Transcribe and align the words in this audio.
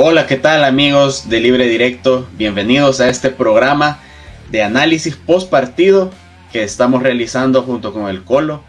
Hola, 0.00 0.28
¿qué 0.28 0.36
tal 0.36 0.62
amigos 0.62 1.28
de 1.28 1.40
Libre 1.40 1.66
Directo? 1.66 2.28
Bienvenidos 2.34 3.00
a 3.00 3.08
este 3.08 3.30
programa 3.30 3.98
de 4.48 4.62
análisis 4.62 5.16
post 5.16 5.50
partido 5.50 6.12
que 6.52 6.62
estamos 6.62 7.02
realizando 7.02 7.64
junto 7.64 7.92
con 7.92 8.08
el 8.08 8.22
Colo 8.22 8.62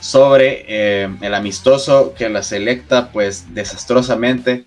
sobre 0.00 0.66
eh, 0.68 1.08
el 1.22 1.34
amistoso 1.34 2.12
que 2.12 2.28
la 2.28 2.42
selecta 2.42 3.08
pues 3.12 3.54
desastrosamente 3.54 4.66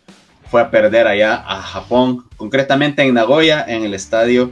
fue 0.49 0.59
a 0.59 0.71
perder 0.71 1.05
allá 1.05 1.35
a 1.35 1.61
Japón, 1.61 2.25
concretamente 2.35 3.03
en 3.03 3.13
Nagoya, 3.13 3.63
en 3.67 3.83
el 3.83 3.93
estadio 3.93 4.51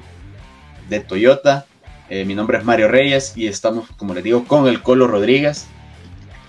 de 0.88 1.00
Toyota. 1.00 1.66
Eh, 2.12 2.26
mi 2.26 2.36
nombre 2.36 2.60
es 2.60 2.64
Mario 2.64 2.90
Reyes 2.90 3.34
y 3.36 3.48
estamos, 3.48 3.90
como 3.98 4.14
les 4.14 4.24
digo, 4.24 4.46
con 4.46 4.68
el 4.68 4.84
Colo 4.84 5.08
Rodríguez. 5.08 5.66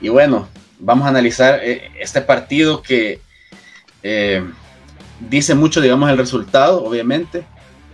Y 0.03 0.11
bueno, 0.11 0.47
vamos 0.79 1.07
a 1.07 1.09
analizar 1.09 1.61
eh, 1.63 1.91
este 1.99 2.21
partido 2.21 2.83
que 2.83 3.25
dice 5.21 5.55
mucho, 5.55 5.81
digamos, 5.81 6.11
el 6.11 6.19
resultado, 6.19 6.85
obviamente, 6.85 7.45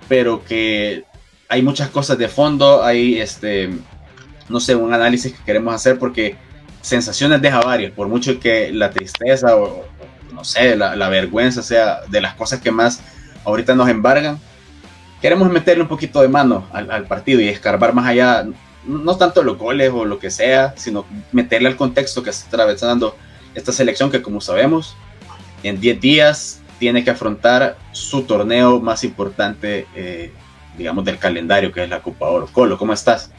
pero 0.09 0.45
que 0.45 1.05
hay 1.49 1.63
muchas 1.63 1.91
cosas 1.91 2.19
de 2.19 2.29
fondo, 2.29 2.83
hay 2.83 3.21
este, 3.21 3.71
no 4.49 4.61
sé, 4.61 4.75
un 4.75 4.93
análisis 4.93 5.33
que 5.33 5.45
queremos 5.45 5.75
hacer 5.75 5.99
porque 5.99 6.37
sensaciones 6.81 7.41
deja 7.41 7.61
varias, 7.61 7.93
por 7.93 8.09
mucho 8.09 8.41
que 8.41 8.73
la 8.73 8.91
tristeza 8.91 9.57
o, 9.57 9.85
no 10.33 10.45
sé, 10.45 10.77
la, 10.77 11.09
vergüenza 11.09 11.63
sea 11.63 12.01
de 12.09 12.21
las 12.21 12.35
cosas 12.35 12.61
que 12.61 12.71
más 12.71 13.01
ahorita 13.45 13.75
nos 13.75 13.89
embargan, 13.89 14.39
queremos 15.21 15.51
meterle 15.51 15.83
un 15.83 15.89
poquito 15.89 16.23
de 16.23 16.29
mano 16.29 16.67
al, 16.73 17.07
partido 17.07 17.41
y 17.41 17.49
escarbar 17.49 17.95
más 17.95 18.07
allá, 18.07 18.47
no 18.85 19.17
tanto 19.17 19.43
los 19.43 19.59
goles 19.59 19.91
o 19.95 20.05
lo 20.05 20.19
que 20.19 20.31
sea, 20.31 20.75
sino 20.77 21.07
meterle 21.31 21.69
al 21.69 21.77
contexto 21.77 22.23
que 22.23 22.31
está 22.31 22.49
atravesando 22.49 23.17
esta 23.55 23.73
selección 23.73 24.11
que 24.11 24.23
como 24.23 24.41
sabemos, 24.41 24.97
en 25.63 25.81
10 25.81 26.01
días 26.01 26.62
tiene 26.83 27.05
que 27.05 27.11
afrontar 27.11 27.77
su 27.93 28.25
torneo 28.25 28.81
más 28.81 29.05
importante, 29.05 29.87
eh, 29.95 30.33
digamos, 30.77 31.05
del 31.05 31.17
calendario, 31.17 31.71
que 31.71 31.85
es 31.85 31.89
la 31.89 32.01
Copa 32.01 32.29
Oro. 32.29 32.49
Colo, 32.51 32.77
¿cómo 32.77 32.93
estás? 32.93 33.31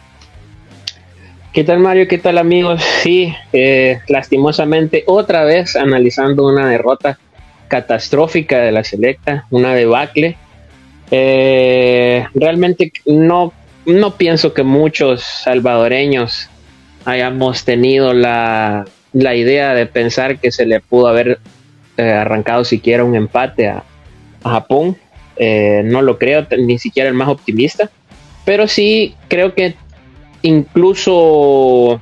¿Qué 1.52 1.66
tal 1.66 1.80
Mario? 1.80 2.08
¿Qué 2.08 2.18
tal 2.20 2.38
amigos? 2.38 2.82
Sí, 3.02 3.36
eh, 3.52 4.00
lastimosamente 4.08 5.04
otra 5.08 5.44
vez 5.44 5.76
analizando 5.76 6.48
una 6.48 6.70
derrota 6.70 7.20
catastrófica 7.68 8.60
de 8.60 8.72
la 8.72 8.86
selecta, 8.86 9.46
una 9.50 9.76
debacle. 9.76 10.38
Eh, 11.12 12.26
realmente 12.36 12.94
no, 13.06 13.52
no 13.86 14.16
pienso 14.16 14.54
que 14.54 14.64
muchos 14.64 15.22
salvadoreños 15.22 16.48
hayamos 17.04 17.66
tenido 17.66 18.14
la, 18.14 18.86
la 19.12 19.36
idea 19.36 19.74
de 19.74 19.86
pensar 19.86 20.38
que 20.38 20.50
se 20.50 20.66
le 20.66 20.80
pudo 20.80 21.08
haber 21.08 21.40
eh, 21.98 22.12
arrancado 22.12 22.64
siquiera 22.64 23.04
un 23.04 23.16
empate 23.16 23.68
a, 23.68 23.84
Japón. 24.44 24.98
Eh, 25.38 25.84
no 25.86 26.02
lo 26.02 26.18
creo, 26.18 26.46
ni 26.58 26.78
siquiera 26.78 27.08
el 27.08 27.16
más 27.16 27.30
optimista. 27.30 27.90
Pero 28.46 28.68
sí 28.68 29.16
creo 29.30 29.54
que 29.54 29.76
incluso 30.42 32.02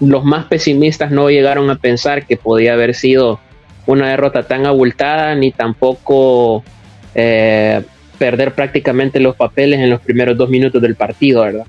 los 0.00 0.24
más 0.24 0.46
pesimistas 0.46 1.10
no 1.10 1.30
llegaron 1.30 1.70
a 1.70 1.76
pensar 1.76 2.26
que 2.26 2.36
podía 2.36 2.74
haber 2.74 2.94
sido 2.94 3.40
una 3.86 4.10
derrota 4.10 4.42
tan 4.42 4.66
abultada, 4.66 5.34
ni 5.36 5.52
tampoco 5.52 6.64
eh, 7.14 7.82
perder 8.18 8.52
prácticamente 8.52 9.20
los 9.20 9.36
papeles 9.36 9.80
en 9.80 9.90
los 9.90 10.00
primeros 10.00 10.36
dos 10.36 10.50
minutos 10.50 10.82
del 10.82 10.96
partido, 10.96 11.42
¿verdad? 11.42 11.66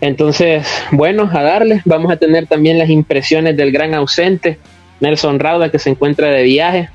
Entonces, 0.00 0.66
bueno, 0.92 1.28
a 1.32 1.42
darle, 1.42 1.82
vamos 1.84 2.12
a 2.12 2.16
tener 2.16 2.46
también 2.46 2.78
las 2.78 2.90
impresiones 2.90 3.56
del 3.56 3.72
gran 3.72 3.94
ausente, 3.94 4.58
Nelson 5.00 5.38
Rauda, 5.38 5.70
que 5.70 5.78
se 5.78 5.90
encuentra 5.90 6.28
de 6.28 6.42
viaje. 6.42 6.90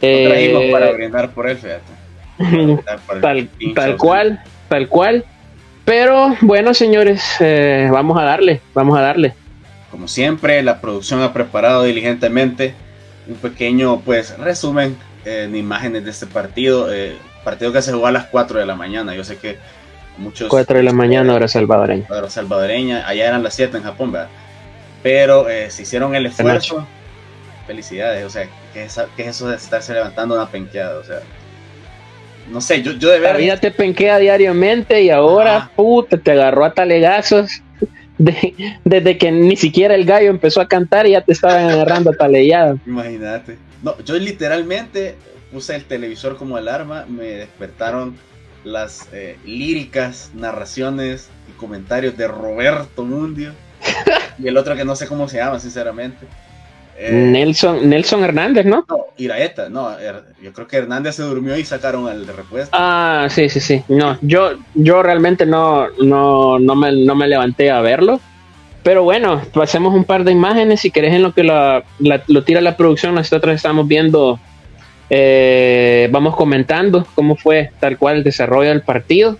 Eh, 0.00 0.70
para 0.72 0.92
brindar 0.92 1.30
por 1.30 1.48
él, 1.48 1.56
fíjate. 1.56 1.82
tal, 3.74 3.96
cual, 3.96 4.42
tal 4.68 4.88
cual. 4.88 5.24
Pero 5.84 6.36
bueno, 6.40 6.74
señores, 6.74 7.24
eh, 7.40 7.88
vamos 7.90 8.18
a 8.18 8.24
darle, 8.24 8.60
vamos 8.74 8.98
a 8.98 9.02
darle. 9.02 9.34
Como 9.90 10.06
siempre, 10.06 10.62
la 10.62 10.80
producción 10.80 11.22
ha 11.22 11.32
preparado 11.32 11.84
diligentemente 11.84 12.74
un 13.26 13.36
pequeño 13.36 14.00
pues 14.00 14.38
resumen 14.38 14.96
en 15.24 15.56
imágenes 15.56 16.04
de 16.04 16.10
este 16.10 16.26
partido. 16.26 16.92
Eh, 16.92 17.16
partido 17.42 17.72
que 17.72 17.80
se 17.80 17.92
jugó 17.92 18.06
a 18.06 18.12
las 18.12 18.26
4 18.26 18.60
de 18.60 18.66
la 18.66 18.74
mañana. 18.74 19.14
Yo 19.14 19.24
sé 19.24 19.38
que 19.38 19.56
muchos... 20.18 20.48
4 20.48 20.78
de 20.78 20.82
la 20.82 20.92
mañana, 20.92 21.34
hora 21.34 21.48
salvadoreña. 21.48 22.06
Hora 22.10 22.28
salvadoreña. 22.28 23.08
Allá 23.08 23.26
eran 23.26 23.42
las 23.42 23.54
7 23.54 23.78
en 23.78 23.82
Japón, 23.82 24.12
¿verdad? 24.12 24.28
Pero 25.02 25.46
se 25.68 25.82
hicieron 25.82 26.14
el 26.14 26.26
esfuerzo 26.26 26.86
felicidades, 27.68 28.24
o 28.24 28.30
sea, 28.30 28.48
¿qué 28.72 28.84
es, 28.84 28.98
eso 29.18 29.48
de 29.48 29.56
estarse 29.56 29.92
levantando 29.92 30.34
una 30.34 30.50
penqueada? 30.50 30.98
O 30.98 31.04
sea, 31.04 31.20
no 32.50 32.60
sé, 32.60 32.82
yo, 32.82 32.92
yo 32.92 33.10
de 33.10 33.20
verdad... 33.20 33.34
La 33.34 33.38
vida 33.38 33.56
te 33.58 33.70
penquea 33.70 34.18
diariamente 34.18 35.02
y 35.02 35.10
ahora, 35.10 35.70
puta, 35.76 36.16
te 36.16 36.32
agarró 36.32 36.64
a 36.64 36.72
talegazos. 36.72 37.62
desde 38.84 39.16
que 39.16 39.30
ni 39.30 39.56
siquiera 39.56 39.94
el 39.94 40.04
gallo 40.04 40.30
empezó 40.30 40.60
a 40.60 40.66
cantar 40.66 41.06
y 41.06 41.12
ya 41.12 41.20
te 41.20 41.32
estaban 41.32 41.70
agarrando 41.70 42.10
a 42.10 42.14
talellada. 42.14 42.76
Imagínate. 42.84 43.58
No, 43.82 43.96
yo 44.02 44.18
literalmente 44.18 45.14
puse 45.52 45.76
el 45.76 45.84
televisor 45.84 46.36
como 46.36 46.56
alarma, 46.56 47.06
me 47.06 47.26
despertaron 47.26 48.16
las 48.64 49.08
eh, 49.12 49.36
líricas, 49.44 50.32
narraciones 50.34 51.28
y 51.48 51.52
comentarios 51.52 52.16
de 52.16 52.26
Roberto 52.26 53.04
Mundio 53.04 53.52
y 54.38 54.48
el 54.48 54.56
otro 54.56 54.74
que 54.74 54.84
no 54.84 54.96
sé 54.96 55.06
cómo 55.06 55.28
se 55.28 55.36
llama, 55.36 55.60
sinceramente. 55.60 56.26
Eh, 57.00 57.12
Nelson, 57.12 57.88
Nelson 57.88 58.24
Hernández, 58.24 58.66
¿no? 58.66 58.84
No, 58.88 59.06
Iraeta, 59.16 59.68
no, 59.68 59.96
yo 60.42 60.52
creo 60.52 60.66
que 60.66 60.78
Hernández 60.78 61.14
se 61.14 61.22
durmió 61.22 61.56
y 61.56 61.64
sacaron 61.64 62.08
al 62.08 62.26
de 62.26 62.32
repuesto. 62.32 62.76
Ah, 62.76 63.28
sí, 63.30 63.48
sí, 63.48 63.60
sí. 63.60 63.84
No, 63.86 64.18
yo, 64.20 64.54
yo 64.74 65.00
realmente 65.00 65.46
no, 65.46 65.86
no, 66.02 66.58
no, 66.58 66.74
me, 66.74 66.90
no 66.90 67.14
me 67.14 67.28
levanté 67.28 67.70
a 67.70 67.80
verlo. 67.82 68.20
Pero 68.82 69.04
bueno, 69.04 69.42
pasemos 69.54 69.94
un 69.94 70.02
par 70.02 70.24
de 70.24 70.32
imágenes. 70.32 70.80
Si 70.80 70.90
querés, 70.90 71.14
en 71.14 71.22
lo 71.22 71.32
que 71.32 71.44
lo 71.44 72.42
tira 72.44 72.60
la 72.60 72.76
producción, 72.76 73.14
nosotros 73.14 73.54
estamos 73.54 73.86
viendo, 73.86 74.40
eh, 75.08 76.08
vamos 76.10 76.34
comentando 76.34 77.06
cómo 77.14 77.36
fue 77.36 77.70
tal 77.78 77.96
cual 77.96 78.16
el 78.16 78.24
desarrollo 78.24 78.70
del 78.70 78.82
partido. 78.82 79.38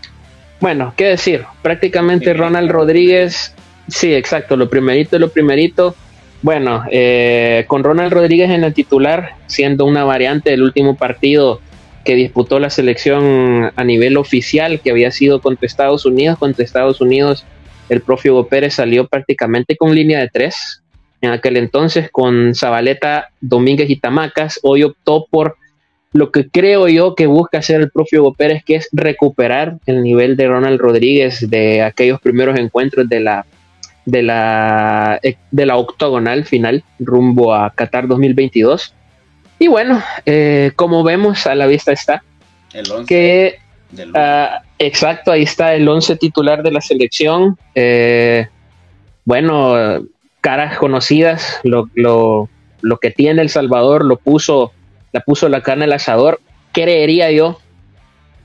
Bueno, 0.61 0.95
qué 0.97 1.07
decir, 1.07 1.45
prácticamente 1.63 2.35
Ronald 2.35 2.71
Rodríguez, 2.71 3.53
sí, 3.89 4.15
exacto, 4.15 4.57
lo 4.57 4.71
primerito, 4.71 5.19
lo 5.19 5.31
primerito 5.31 5.97
bueno, 6.43 6.85
eh, 6.91 7.65
con 7.67 7.83
Ronald 7.83 8.13
Rodríguez 8.13 8.51
en 8.51 8.65
el 8.65 8.75
titular, 8.75 9.35
siendo 9.47 9.85
una 9.85 10.05
variante 10.05 10.51
del 10.51 10.63
último 10.63 10.97
partido 10.97 11.61
que 12.05 12.15
disputó 12.15 12.59
la 12.59 12.71
selección 12.71 13.71
a 13.75 13.85
nivel 13.85 14.17
oficial, 14.17 14.81
que 14.81 14.91
había 14.91 15.11
sido 15.11 15.41
contra 15.41 15.67
Estados 15.67 16.07
Unidos, 16.07 16.39
contra 16.39 16.65
Estados 16.65 17.01
Unidos, 17.01 17.45
el 17.89 18.03
propio 18.03 18.33
Hugo 18.33 18.49
Pérez 18.49 18.75
salió 18.75 19.07
prácticamente 19.09 19.77
con 19.77 19.95
línea 19.95 20.21
de 20.21 20.29
tres. 20.29 20.83
En 21.21 21.31
aquel 21.31 21.57
entonces, 21.57 22.11
con 22.11 22.55
Zabaleta, 22.55 23.31
Domínguez 23.41 23.91
y 23.91 23.97
Tamacas, 23.97 24.61
hoy 24.63 24.85
optó 24.85 25.27
por 25.29 25.57
lo 26.13 26.31
que 26.31 26.49
creo 26.49 26.89
yo 26.89 27.15
que 27.15 27.27
busca 27.27 27.59
hacer 27.59 27.81
el 27.81 27.91
propio 27.91 28.23
Hugo 28.23 28.35
Pérez, 28.35 28.63
que 28.65 28.77
es 28.77 28.89
recuperar 28.93 29.79
el 29.87 30.03
nivel 30.03 30.37
de 30.37 30.49
Ronald 30.49 30.81
Rodríguez 30.81 31.51
de 31.51 31.83
aquellos 31.83 32.21
primeros 32.21 32.59
encuentros 32.59 33.09
de 33.09 33.21
la 33.21 33.47
de 34.09 34.23
la, 34.23 35.21
eh, 35.23 35.37
de 35.51 35.67
la 35.67 35.77
octogonal 35.77 36.47
final 36.47 36.83
rumbo 36.99 37.55
a 37.55 37.71
Qatar 37.75 38.09
2022. 38.09 38.95
Y 39.59 39.69
bueno, 39.69 40.03
eh, 40.25 40.73
como 40.77 41.03
vemos, 41.05 41.47
a 41.47 41.55
la 41.55 41.67
vista 41.67 41.93
está 41.93 42.23
el 42.73 42.91
11 42.91 43.07
que 43.07 43.59
ah, 44.15 44.63
exacto, 44.79 45.31
ahí 45.31 45.43
está 45.43 45.75
el 45.75 45.87
11 45.87 46.17
titular 46.17 46.63
de 46.63 46.71
la 46.71 46.81
selección. 46.81 47.59
Eh, 47.75 48.47
bueno, 49.27 49.75
caras 50.41 50.79
conocidas, 50.79 51.61
lo, 51.65 51.91
lo, 51.95 52.49
lo, 52.81 52.97
que 53.01 53.11
tiene 53.11 53.43
El 53.43 53.51
Salvador 53.51 54.07
lo 54.07 54.17
puso, 54.17 54.73
la 55.13 55.21
puso 55.21 55.51
la 55.51 55.61
carne 55.61 55.85
al 55.85 55.93
asador. 55.93 56.41
Creería 56.73 57.31
yo 57.31 57.61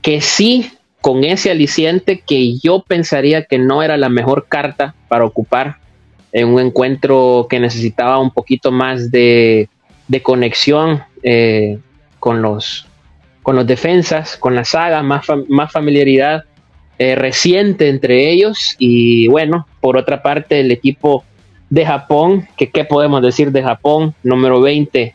que 0.02 0.20
sí 0.20 0.70
con 1.04 1.22
ese 1.22 1.50
aliciente 1.50 2.22
que 2.26 2.56
yo 2.56 2.80
pensaría 2.80 3.44
que 3.44 3.58
no 3.58 3.82
era 3.82 3.98
la 3.98 4.08
mejor 4.08 4.46
carta 4.48 4.94
para 5.06 5.26
ocupar 5.26 5.76
en 6.32 6.48
un 6.48 6.58
encuentro 6.62 7.46
que 7.50 7.60
necesitaba 7.60 8.18
un 8.18 8.30
poquito 8.30 8.72
más 8.72 9.10
de, 9.10 9.68
conexión 10.22 11.02
eh, 11.22 11.78
con, 12.18 12.40
los, 12.40 12.86
con 13.42 13.54
los 13.54 13.66
defensas, 13.66 14.38
con 14.38 14.54
la 14.54 14.64
saga, 14.64 15.02
más, 15.02 15.26
más 15.50 15.70
familiaridad 15.70 16.44
eh, 16.98 17.14
reciente 17.16 17.90
entre 17.90 18.30
ellos. 18.30 18.74
Y 18.78 19.28
bueno, 19.28 19.66
por 19.82 19.98
otra 19.98 20.22
parte, 20.22 20.60
el 20.60 20.72
equipo 20.72 21.22
de 21.68 21.84
Japón, 21.84 22.48
que 22.56 22.70
qué 22.70 22.86
podemos 22.86 23.20
decir 23.20 23.52
de 23.52 23.62
Japón, 23.62 24.14
número 24.22 24.62
20 24.62 25.14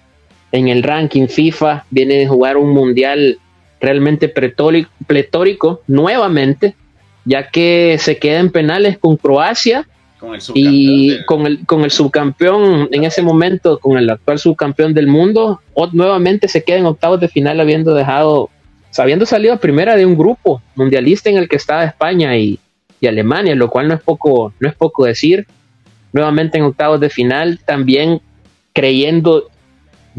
en 0.52 0.68
el 0.68 0.84
ranking 0.84 1.26
FIFA, 1.26 1.86
viene 1.90 2.14
de 2.14 2.28
jugar 2.28 2.58
un 2.58 2.70
mundial 2.70 3.40
realmente 3.80 4.28
pletórico 4.30 5.81
nuevamente, 5.88 6.76
ya 7.26 7.50
que 7.50 7.98
se 8.00 8.18
queda 8.18 8.40
en 8.40 8.52
penales 8.52 8.98
con 8.98 9.18
Croacia 9.18 9.88
Con 10.20 10.36
el 10.36 10.42
y 10.54 11.24
con, 11.26 11.46
el, 11.46 11.66
con 11.66 11.84
el 11.84 11.92
subcampeón 11.92 12.90
en 12.92 13.04
ese 13.04 13.22
momento, 13.22 13.80
con 13.80 13.98
el 13.98 14.10
actual 14.10 14.40
subcampeón 14.40 14.94
del 14.94 15.08
mundo, 15.08 15.62
nuevamente 15.94 16.48
se 16.48 16.64
queda 16.64 16.78
en 16.78 16.86
octavos 16.86 17.20
de 17.20 17.30
final 17.30 17.60
habiendo 17.60 17.94
dejado, 17.94 18.50
habiendo 18.98 19.26
salido 19.26 19.54
a 19.54 19.58
primera 19.58 19.96
de 19.96 20.06
un 20.06 20.18
grupo 20.18 20.62
mundialista 20.76 21.30
en 21.30 21.38
el 21.38 21.48
que 21.48 21.56
estaba 21.56 21.86
España 21.86 22.36
y, 22.38 22.60
y 23.00 23.08
Alemania, 23.08 23.56
lo 23.56 23.70
cual 23.70 23.88
no 23.88 23.94
es 23.94 24.02
poco, 24.02 24.54
no 24.60 24.68
es 24.68 24.76
poco 24.76 25.06
decir. 25.06 25.48
Nuevamente 26.12 26.58
en 26.58 26.64
octavos 26.64 27.00
de 27.00 27.10
final, 27.10 27.60
también 27.66 28.20
creyendo 28.74 29.50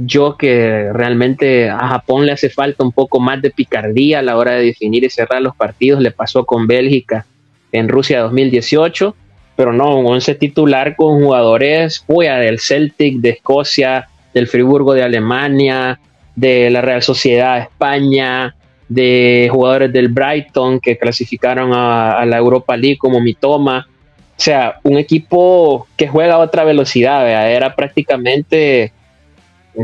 yo 0.06 0.36
que 0.36 0.92
realmente 0.92 1.68
a 1.68 1.88
Japón 1.88 2.26
le 2.26 2.32
hace 2.32 2.50
falta 2.50 2.84
un 2.84 2.92
poco 2.92 3.20
más 3.20 3.42
de 3.42 3.50
picardía 3.50 4.20
a 4.20 4.22
la 4.22 4.36
hora 4.36 4.52
de 4.52 4.64
definir 4.64 5.04
y 5.04 5.10
cerrar 5.10 5.42
los 5.42 5.54
partidos. 5.54 6.00
Le 6.00 6.10
pasó 6.10 6.44
con 6.44 6.66
Bélgica 6.66 7.26
en 7.72 7.88
Rusia 7.88 8.20
2018, 8.20 9.14
pero 9.56 9.72
no, 9.72 9.98
un 9.98 10.06
once 10.06 10.34
titular 10.34 10.96
con 10.96 11.22
jugadores 11.22 12.00
fuera 12.00 12.38
del 12.38 12.60
Celtic, 12.60 13.16
de 13.16 13.30
Escocia, 13.30 14.08
del 14.32 14.46
Friburgo 14.46 14.94
de 14.94 15.02
Alemania, 15.02 16.00
de 16.34 16.70
la 16.70 16.80
Real 16.80 17.02
Sociedad 17.02 17.56
de 17.56 17.62
España, 17.62 18.54
de 18.88 19.48
jugadores 19.52 19.92
del 19.92 20.08
Brighton 20.08 20.80
que 20.80 20.98
clasificaron 20.98 21.72
a, 21.72 22.24
la 22.26 22.38
Europa 22.38 22.76
League 22.76 22.98
como 22.98 23.20
Mitoma. 23.20 23.86
O 23.88 24.42
sea, 24.42 24.78
un 24.82 24.98
equipo 24.98 25.86
que 25.96 26.08
juega 26.08 26.34
a 26.34 26.38
otra 26.38 26.64
velocidad, 26.64 27.28
era 27.52 27.74
prácticamente 27.74 28.92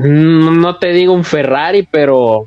no 0.04 0.76
te 0.76 0.92
digo 0.92 1.12
un 1.12 1.24
Ferrari, 1.24 1.86
pero 1.90 2.46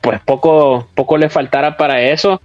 pues 0.00 0.20
poco, 0.24 0.88
poco 0.94 1.16
le 1.16 1.28
faltara 1.30 1.76
para 1.76 2.02
eso. 2.02 2.40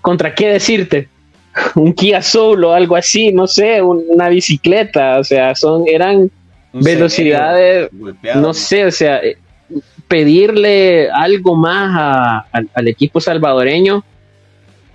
¿Contra 0.00 0.34
qué 0.34 0.48
decirte? 0.48 1.08
Un 1.74 1.92
Kia 1.92 2.22
Soul 2.22 2.64
o 2.64 2.72
algo 2.72 2.96
así, 2.96 3.32
no 3.32 3.46
sé, 3.46 3.82
una 3.82 4.28
bicicleta, 4.28 5.18
o 5.18 5.24
sea, 5.24 5.54
son, 5.54 5.84
eran 5.86 6.30
velocidades, 6.72 7.90
no 8.36 8.54
sé, 8.54 8.86
o 8.86 8.90
sea, 8.90 9.18
eh, 9.18 9.38
pedirle 10.06 11.10
algo 11.10 11.54
más 11.54 12.44
al 12.52 12.88
equipo 12.88 13.20
salvadoreño 13.20 14.04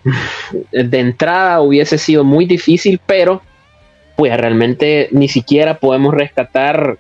de 0.72 1.00
entrada 1.00 1.62
hubiese 1.62 1.98
sido 1.98 2.24
muy 2.24 2.46
difícil, 2.46 3.00
pero 3.06 3.42
pues 4.16 4.36
realmente 4.38 5.08
ni 5.12 5.28
siquiera 5.28 5.80
podemos 5.80 6.14
rescatar 6.14 6.98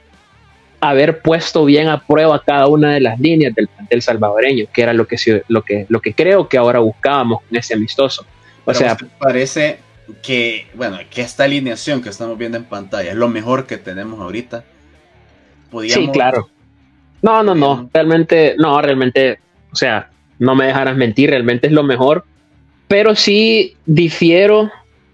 haber 0.89 1.21
puesto 1.21 1.63
bien 1.63 1.87
a 1.87 2.05
prueba 2.05 2.43
cada 2.45 2.67
una 2.67 2.91
de 2.93 2.99
las 2.99 3.17
líneas 3.17 3.55
del 3.55 3.69
plantel 3.69 4.01
salvadoreño, 4.01 4.65
que 4.73 4.81
era 4.81 4.93
lo 4.93 5.07
que, 5.07 5.43
lo 5.47 5.61
que, 5.61 5.85
lo 5.87 6.01
que 6.01 6.13
creo 6.13 6.49
que 6.49 6.57
ahora 6.57 6.79
buscábamos 6.79 7.41
en 7.49 7.57
ese 7.57 7.73
amistoso. 7.73 8.25
O 8.65 8.73
sea, 8.73 8.97
parece 9.17 9.79
que, 10.21 10.67
bueno, 10.73 10.97
que 11.09 11.21
esta 11.21 11.45
alineación 11.45 12.01
que 12.01 12.09
estamos 12.09 12.37
viendo 12.37 12.57
en 12.57 12.65
pantalla 12.65 13.11
es 13.11 13.15
lo 13.15 13.29
mejor 13.29 13.65
que 13.65 13.77
tenemos 13.77 14.19
ahorita. 14.19 14.65
Sí, 15.87 16.09
claro. 16.11 16.49
No, 17.21 17.41
no, 17.43 17.55
no, 17.55 17.89
realmente, 17.93 18.55
no, 18.57 18.81
realmente, 18.81 19.39
o 19.71 19.75
sea, 19.77 20.09
no 20.37 20.53
me 20.53 20.65
dejarás 20.65 20.97
mentir, 20.97 21.29
realmente 21.29 21.67
es 21.67 21.73
lo 21.73 21.83
mejor, 21.83 22.25
pero 22.89 23.15
sí 23.15 23.77
difiero 23.85 24.69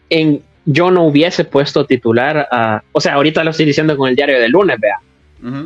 en, 0.10 0.42
yo 0.66 0.90
no 0.90 1.04
hubiese 1.04 1.46
puesto 1.46 1.86
titular 1.86 2.48
a, 2.52 2.82
o 2.92 3.00
sea, 3.00 3.14
ahorita 3.14 3.44
lo 3.44 3.52
estoy 3.52 3.68
diciendo 3.68 3.96
con 3.96 4.10
el 4.10 4.16
diario 4.16 4.40
del 4.40 4.52
lunes, 4.52 4.80
vea, 4.80 5.00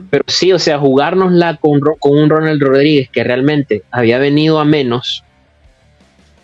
pero 0.10 0.24
sí, 0.28 0.54
o 0.54 0.60
sea, 0.60 0.78
jugárnosla 0.78 1.58
con, 1.58 1.80
con 2.00 2.18
un 2.18 2.30
Ronald 2.30 2.62
Rodríguez 2.62 3.10
que 3.10 3.24
realmente 3.24 3.84
había 3.92 4.20
venido 4.20 4.60
a 4.60 4.66
menos 4.66 5.24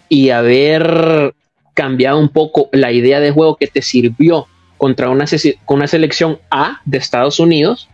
y 0.08 0.32
haber 0.32 1.34
cambiado 1.74 2.20
un 2.20 2.30
poco 2.30 2.70
la 2.72 2.92
idea 2.92 3.20
de 3.20 3.32
juego 3.32 3.56
que 3.56 3.68
te 3.68 3.82
sirvió 3.82 4.48
contra 4.78 5.10
una, 5.10 5.26
con 5.66 5.78
una 5.78 5.88
selección 5.88 6.40
A 6.50 6.82
de 6.86 6.98
Estados 6.98 7.40
Unidos 7.40 7.88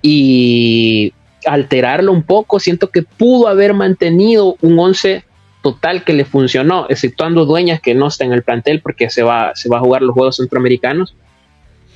y 0.00 1.12
alterarlo 1.44 2.12
un 2.12 2.22
poco, 2.22 2.60
siento 2.60 2.90
que 2.90 3.02
pudo 3.02 3.48
haber 3.48 3.74
mantenido 3.74 4.56
un 4.60 4.78
11 4.78 5.24
total 5.62 6.04
que 6.04 6.12
le 6.12 6.24
funcionó, 6.24 6.86
exceptuando 6.88 7.44
Dueñas 7.46 7.80
que 7.80 7.94
no 7.94 8.08
está 8.08 8.24
en 8.24 8.32
el 8.32 8.42
plantel 8.42 8.80
porque 8.80 9.10
se 9.10 9.22
va, 9.22 9.52
se 9.54 9.68
va 9.68 9.78
a 9.78 9.80
jugar 9.80 10.02
los 10.02 10.14
Juegos 10.14 10.36
Centroamericanos. 10.36 11.14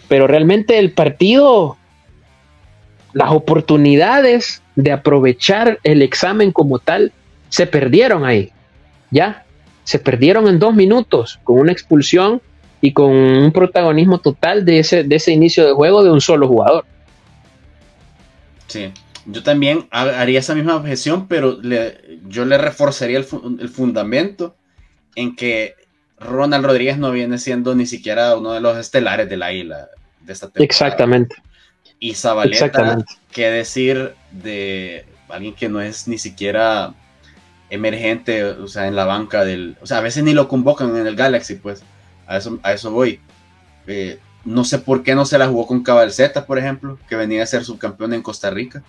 Pero 0.08 0.26
realmente 0.26 0.78
el 0.78 0.92
partido 0.92 1.76
las 3.16 3.30
oportunidades 3.32 4.62
de 4.74 4.92
aprovechar 4.92 5.78
el 5.84 6.02
examen 6.02 6.52
como 6.52 6.78
tal 6.78 7.14
se 7.48 7.66
perdieron 7.66 8.26
ahí. 8.26 8.52
Ya, 9.10 9.46
se 9.84 9.98
perdieron 9.98 10.48
en 10.48 10.58
dos 10.58 10.74
minutos 10.74 11.40
con 11.42 11.58
una 11.60 11.72
expulsión 11.72 12.42
y 12.82 12.92
con 12.92 13.10
un 13.12 13.52
protagonismo 13.52 14.18
total 14.18 14.66
de 14.66 14.80
ese, 14.80 15.02
de 15.02 15.16
ese 15.16 15.32
inicio 15.32 15.66
de 15.66 15.72
juego 15.72 16.04
de 16.04 16.10
un 16.10 16.20
solo 16.20 16.46
jugador. 16.46 16.84
Sí, 18.66 18.92
yo 19.24 19.42
también 19.42 19.88
haría 19.90 20.40
esa 20.40 20.54
misma 20.54 20.76
objeción, 20.76 21.26
pero 21.26 21.58
yo 22.28 22.44
le 22.44 22.58
reforzaría 22.58 23.16
el, 23.16 23.26
el, 23.60 23.68
fundamento 23.70 24.56
en 25.14 25.34
que 25.36 25.74
Ronald 26.18 26.66
Rodríguez 26.66 26.98
no 26.98 27.12
viene 27.12 27.38
siendo 27.38 27.74
ni 27.74 27.86
siquiera 27.86 28.36
uno 28.36 28.52
de 28.52 28.60
los 28.60 28.76
estelares 28.76 29.26
de 29.30 29.38
la 29.38 29.54
isla 29.54 29.88
de 30.20 30.32
esta 30.34 30.48
temporada. 30.48 30.64
Exactamente. 30.66 31.36
Y 31.98 32.14
Zabaleta, 32.14 33.04
qué 33.32 33.50
decir 33.50 34.14
de 34.30 35.06
alguien 35.28 35.54
que 35.54 35.68
no 35.68 35.80
es 35.80 36.08
ni 36.08 36.18
siquiera 36.18 36.94
emergente, 37.70 38.44
o 38.44 38.68
sea, 38.68 38.86
en 38.86 38.96
la 38.96 39.04
banca 39.04 39.44
del... 39.44 39.76
O 39.80 39.86
sea, 39.86 39.98
a 39.98 40.02
veces 40.02 40.22
ni 40.22 40.34
lo 40.34 40.48
convocan 40.48 40.96
en 40.96 41.06
el 41.06 41.16
Galaxy, 41.16 41.56
pues. 41.56 41.82
A 42.26 42.36
eso, 42.36 42.58
a 42.62 42.72
eso 42.72 42.90
voy. 42.90 43.20
Eh, 43.86 44.18
no 44.44 44.64
sé 44.64 44.78
por 44.78 45.02
qué 45.02 45.14
no 45.14 45.24
se 45.24 45.38
la 45.38 45.48
jugó 45.48 45.66
con 45.66 45.82
Cabalceta, 45.82 46.46
por 46.46 46.58
ejemplo, 46.58 46.98
que 47.08 47.16
venía 47.16 47.42
a 47.42 47.46
ser 47.46 47.64
subcampeón 47.64 48.14
en 48.14 48.22
Costa 48.22 48.50
Rica. 48.50 48.82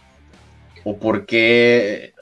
O 0.83 0.97
por 0.97 1.25
qué... 1.25 2.13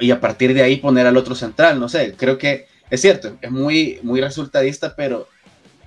Y 0.00 0.10
a 0.10 0.20
partir 0.20 0.52
de 0.54 0.62
ahí 0.62 0.76
poner 0.76 1.06
al 1.06 1.16
otro 1.16 1.34
central, 1.34 1.78
no 1.78 1.88
sé. 1.88 2.14
Creo 2.16 2.36
que 2.36 2.66
es 2.90 3.00
cierto, 3.00 3.36
es 3.40 3.50
muy, 3.50 4.00
muy 4.02 4.20
resultadista, 4.20 4.94
pero... 4.96 5.28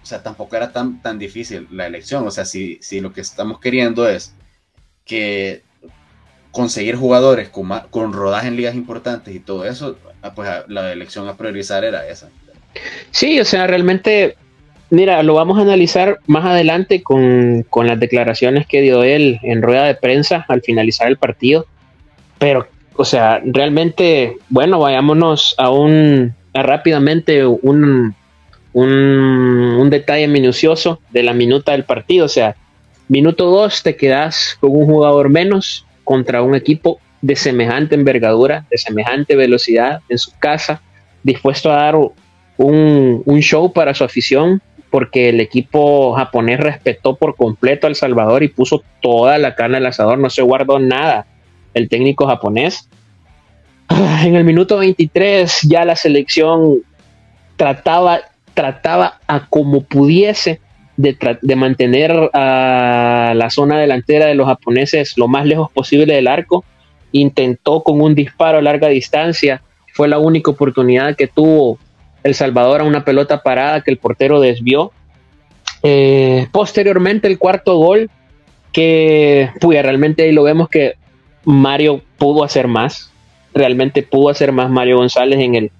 O 0.02 0.06
sea, 0.07 0.22
tampoco 0.22 0.56
era 0.56 0.72
tan, 0.72 1.02
tan 1.02 1.18
difícil 1.18 1.68
la 1.72 1.88
elección. 1.88 2.28
O 2.28 2.31
sea, 2.31 2.46
si, 2.46 2.78
si 2.81 3.02
lo 3.02 3.12
que 3.12 3.22
estamos 3.22 3.60
queriendo 3.60 4.07
es 4.07 4.34
que 5.06 5.62
conseguir 6.52 6.96
jugadores 6.96 7.50
con, 7.50 7.69
con 7.90 8.13
rodaje 8.13 8.48
en 8.48 8.56
ligas 8.56 8.75
importantes 8.75 9.36
y 9.36 9.40
todo 9.40 9.66
eso, 9.66 9.98
ah, 10.22 10.34
pues 10.34 10.50
ah, 10.50 10.63
la 10.68 10.92
elección 10.92 11.28
a 11.28 11.36
priorizar 11.36 11.84
era 11.84 12.07
esa. 12.07 12.30
Sí, 13.12 13.40
o 13.40 13.46
sea, 13.46 13.68
realmente, 13.68 14.38
mira, 14.90 15.22
lo 15.22 15.34
vamos 15.34 15.57
a 15.60 15.62
analizar 15.62 16.19
más 16.28 16.46
adelante 16.46 17.04
con, 17.04 17.66
con 17.69 17.88
las 17.88 18.00
declaraciones 18.00 18.68
que 18.68 18.81
dio 18.81 19.04
él 19.04 19.40
en 19.44 19.62
rueda 19.62 19.85
de 19.85 19.95
prensa 19.95 20.45
al 20.47 20.62
finalizar 20.62 21.07
el 21.07 21.18
partido, 21.18 21.66
pero, 22.40 22.68
o 22.95 23.06
sea, 23.06 23.42
realmente, 23.44 24.38
bueno, 24.50 24.80
vayámonos 24.80 25.56
a 25.57 25.69
un, 25.69 26.33
rápidamente 26.54 27.45
un, 27.45 28.16
un, 28.74 28.90
un 28.90 29.90
detalle 29.90 30.28
minucioso 30.28 31.02
de 31.12 31.24
la 31.24 31.33
minuta 31.33 31.74
del 31.74 31.83
partido, 31.83 32.26
o 32.26 32.30
sea, 32.30 32.56
Minuto 33.07 33.45
2 33.45 33.83
te 33.83 33.95
quedas 33.95 34.57
con 34.59 34.76
un 34.76 34.85
jugador 34.85 35.30
menos 35.30 35.85
contra 36.04 36.42
un 36.42 36.56
equipo 36.56 37.00
de 37.21 37.35
semejante 37.35 37.95
envergadura, 37.95 38.66
de 38.69 38.78
semejante 38.78 39.35
velocidad 39.35 40.02
en 40.09 40.18
su 40.18 40.31
casa, 40.40 40.81
dispuesto 41.24 41.71
a 41.71 41.76
dar 41.76 41.95
un, 42.57 43.24
show 43.42 43.71
para 43.74 43.94
su 43.94 44.04
afición, 44.04 44.62
porque 44.90 45.30
el 45.30 45.40
equipo 45.40 46.14
japonés 46.14 46.59
respetó 46.59 47.16
por 47.16 47.35
completo 47.35 47.85
al 47.88 47.95
Salvador 47.95 48.44
y 48.44 48.47
puso 48.47 48.83
toda 49.02 49.38
la 49.38 49.56
carne 49.56 49.78
al 49.78 49.85
asador, 49.85 50.18
no 50.18 50.30
se 50.30 50.42
guardó 50.42 50.80
nada 50.80 51.26
el 51.74 51.90
técnico 51.90 52.26
japonés. 52.28 52.90
En 54.24 54.35
el 54.35 54.44
minuto 54.44 54.78
23 54.78 55.62
ya 55.64 55.85
la 55.85 55.95
selección 55.95 56.80
trataba, 57.56 58.21
trataba 58.54 59.19
a 59.28 59.47
como 59.47 59.81
pudiese 59.81 60.59
de, 60.97 61.56
mantener 61.56 62.11
a 62.33 63.33
la 63.35 63.49
zona 63.49 63.80
delantera 63.80 64.28
de 64.28 64.35
los 64.35 64.47
japoneses 64.47 65.18
lo 65.18 65.28
más 65.28 65.45
lejos 65.45 65.71
posible 65.71 66.14
del 66.14 66.28
arco. 66.28 66.64
Intentó 67.11 67.83
con 67.83 68.02
un 68.02 68.16
disparo 68.16 68.57
a 68.57 68.61
larga 68.61 68.87
distancia. 68.87 69.61
Fue 69.94 70.07
la 70.07 70.19
única 70.19 70.52
oportunidad 70.52 71.16
que 71.16 71.28
tuvo 71.28 71.78
El 72.23 72.35
Salvador 72.35 72.81
a 72.81 72.85
una 72.85 73.06
pelota 73.06 73.44
parada 73.44 73.81
que 73.81 73.92
el 73.92 73.97
portero 73.97 74.40
desvió. 74.40 74.92
Eh, 75.83 76.47
posteriormente 76.52 77.28
el 77.28 77.37
cuarto 77.37 77.78
gol, 77.78 78.09
que 78.71 79.49
pues, 79.61 79.81
realmente 79.81 80.23
ahí 80.23 80.31
lo 80.31 80.44
vemos 80.44 80.69
que 80.69 80.95
Mario 81.44 82.02
pudo 82.18 82.44
hacer 82.44 82.68
más. 82.68 83.11
Realmente 83.54 84.04
pudo 84.04 84.30
hacer 84.30 84.52
más 84.52 84.69
Mario 84.69 84.97
González 84.97 85.40
en 85.40 85.56
el, 85.56 85.71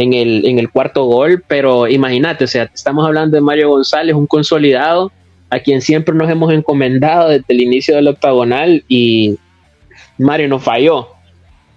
en 0.00 0.14
el, 0.14 0.46
en 0.46 0.58
el 0.58 0.70
cuarto 0.70 1.04
gol, 1.04 1.44
pero 1.46 1.86
imagínate, 1.86 2.44
o 2.44 2.46
sea, 2.46 2.70
estamos 2.72 3.04
hablando 3.04 3.36
de 3.36 3.42
Mario 3.42 3.68
González, 3.68 4.14
un 4.14 4.26
consolidado, 4.26 5.12
a 5.50 5.58
quien 5.58 5.82
siempre 5.82 6.14
nos 6.14 6.30
hemos 6.30 6.52
encomendado 6.54 7.28
desde 7.28 7.44
el 7.48 7.60
inicio 7.60 7.96
del 7.96 8.08
octagonal 8.08 8.82
y 8.88 9.36
Mario 10.16 10.48
no 10.48 10.58
falló. 10.58 11.08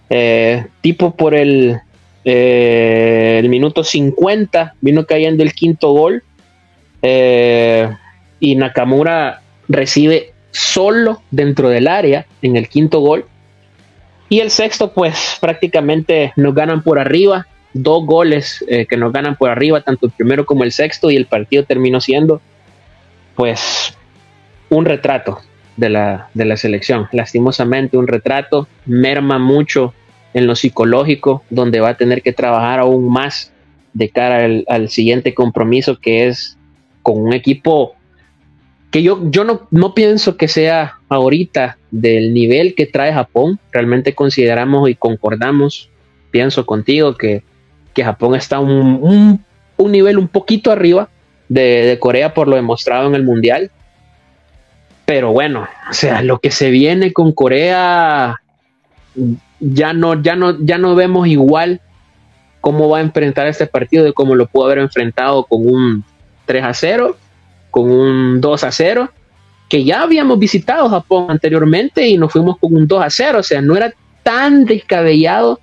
Eh, 0.10 0.66
tipo 0.80 1.16
por 1.16 1.34
el, 1.36 1.80
eh, 2.24 3.46
minuto 3.50 3.84
50 3.84 4.76
vino 4.80 5.06
cayendo 5.06 5.44
el 5.44 5.54
quinto 5.54 5.92
gol 5.92 6.24
Eh, 7.06 7.90
y 8.40 8.56
Nakamura 8.56 9.42
recibe 9.68 10.32
solo 10.52 11.22
dentro 11.32 11.68
del 11.68 11.90
área 11.90 12.26
en 12.42 12.56
el 12.56 12.70
quinto 12.70 13.02
gol. 13.02 13.26
Y 14.30 14.40
el 14.40 14.50
sexto, 14.50 14.94
pues 14.94 15.38
prácticamente 15.42 16.32
nos 16.38 16.56
ganan 16.56 16.82
por 16.82 17.00
arriba. 17.00 17.46
Dos 17.74 18.06
goles 18.06 18.64
eh, 18.68 18.86
que 18.86 18.98
nos 18.98 19.12
ganan 19.12 19.36
por 19.36 19.50
arriba, 19.50 19.82
tanto 19.82 20.06
el 20.06 20.12
primero 20.12 20.46
como 20.46 20.64
el 20.64 20.72
sexto, 20.72 21.10
y 21.10 21.16
el 21.16 21.26
partido 21.26 21.64
terminó 21.64 22.00
siendo, 22.00 22.42
pues, 23.36 23.98
un 24.70 24.86
retrato 24.86 25.40
de 25.78 25.90
la, 25.90 26.30
de 26.34 26.46
la 26.46 26.58
selección. 26.58 27.08
Lastimosamente, 27.12 27.98
un 27.98 28.08
retrato 28.08 28.68
merma 28.86 29.40
mucho 29.40 29.94
en 30.34 30.48
lo 30.48 30.56
psicológico, 30.56 31.44
donde 31.50 31.80
va 31.80 31.90
a 31.90 31.98
tener 31.98 32.22
que 32.22 32.34
trabajar 32.34 32.80
aún 32.80 33.12
más 33.12 33.52
de 33.94 34.10
cara 34.10 34.46
al, 34.68 34.90
siguiente 34.90 35.34
compromiso, 35.34 36.00
que 36.00 36.28
es 36.28 36.58
con 37.02 37.22
un 37.22 37.34
equipo 37.34 37.96
que 38.90 39.04
yo, 39.04 39.20
yo 39.30 39.44
no, 39.44 39.68
no 39.72 39.94
pienso 39.94 40.38
que 40.38 40.48
sea 40.48 41.00
ahorita 41.10 41.78
del 41.92 42.34
nivel 42.34 42.76
que 42.76 42.86
trae 42.86 43.14
Japón. 43.14 43.60
Realmente 43.72 44.14
consideramos 44.14 44.90
y 44.90 44.96
concordamos, 44.96 45.90
pienso 46.32 46.66
contigo, 46.66 47.16
que, 47.16 47.44
Japón 48.02 48.36
está 48.36 48.60
un, 48.60 49.44
un, 49.78 49.92
nivel 49.92 50.18
un 50.18 50.30
poquito 50.30 50.72
arriba 50.72 51.10
de, 51.50 51.86
de 51.86 52.00
Corea 52.00 52.34
por 52.34 52.48
lo 52.48 52.56
demostrado 52.56 53.08
en 53.08 53.16
el 53.16 53.24
Mundial. 53.24 53.70
Pero 55.06 55.34
bueno, 55.34 55.68
o 55.90 55.94
sea, 55.94 56.22
lo 56.22 56.40
que 56.40 56.50
se 56.50 56.70
viene 56.70 57.12
con 57.12 57.34
Corea 57.34 58.42
ya 59.60 59.94
no, 59.94 60.22
ya 60.22 60.36
no, 60.36 60.58
ya 60.60 60.78
no 60.78 60.96
vemos 60.96 61.28
igual 61.28 61.82
cómo 62.62 62.90
va 62.90 63.00
a 63.00 63.02
enfrentar 63.02 63.48
este 63.48 63.68
partido 63.68 64.06
de 64.06 64.14
cómo 64.14 64.36
lo 64.36 64.48
pudo 64.48 64.68
haber 64.68 64.80
enfrentado 64.80 65.44
con 65.44 65.68
un 65.68 66.04
3 66.46 66.64
a 66.64 66.74
0, 66.74 67.18
con 67.72 67.92
un 67.92 68.42
2 68.42 68.64
a 68.64 68.72
0, 68.72 69.10
que 69.70 69.84
ya 69.84 70.02
habíamos 70.02 70.40
visitado 70.40 70.90
Japón 70.90 71.26
anteriormente 71.30 72.08
y 72.08 72.18
nos 72.18 72.32
fuimos 72.32 72.58
con 72.58 72.76
un 72.76 72.88
2 72.88 73.04
a 73.04 73.10
0, 73.10 73.40
o 73.40 73.44
sea, 73.44 73.62
no 73.62 73.76
era 73.76 73.94
tan 74.24 74.66
descabellado 74.66 75.60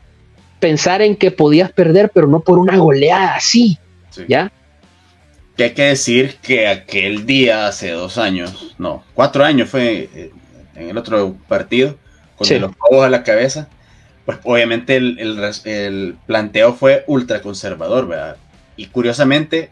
pensar 0.60 1.02
en 1.02 1.16
que 1.16 1.30
podías 1.30 1.72
perder, 1.72 2.10
pero 2.14 2.26
no 2.26 2.40
por 2.40 2.58
una 2.58 2.76
goleada 2.76 3.34
así, 3.34 3.78
¿ya? 4.28 4.52
Que 5.56 5.64
hay 5.64 5.70
que 5.70 5.82
decir 5.82 6.36
que 6.42 6.68
aquel 6.68 7.26
día 7.26 7.66
hace 7.66 7.90
dos 7.90 8.18
años, 8.18 8.74
no, 8.78 9.02
cuatro 9.14 9.44
años 9.44 9.68
fue 9.68 10.08
eh, 10.14 10.30
en 10.76 10.90
el 10.90 10.98
otro 10.98 11.36
partido, 11.48 11.96
con 12.36 12.60
los 12.60 12.76
cobos 12.76 13.04
a 13.04 13.10
la 13.10 13.22
cabeza, 13.22 13.68
pues 14.24 14.38
obviamente 14.44 14.96
el, 14.96 16.16
planteo 16.26 16.74
fue 16.74 17.04
ultra 17.06 17.42
conservador, 17.42 18.06
¿verdad? 18.06 18.36
Y 18.76 18.86
curiosamente, 18.86 19.70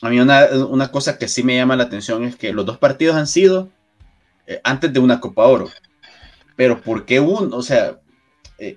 a 0.00 0.08
mí 0.08 0.18
una, 0.18 0.90
cosa 0.90 1.18
que 1.18 1.28
sí 1.28 1.42
me 1.42 1.56
llama 1.56 1.76
la 1.76 1.84
atención 1.84 2.24
es 2.24 2.36
que 2.36 2.52
los 2.52 2.66
dos 2.66 2.78
partidos 2.78 3.16
han 3.16 3.26
sido 3.26 3.68
eh, 4.46 4.60
antes 4.64 4.92
de 4.92 4.98
una 4.98 5.20
Copa 5.20 5.44
Oro. 5.44 5.68
Pero 6.56 6.80
¿por 6.80 7.04
qué 7.06 7.20
uno? 7.20 7.56
O 7.56 7.62
sea, 7.62 7.98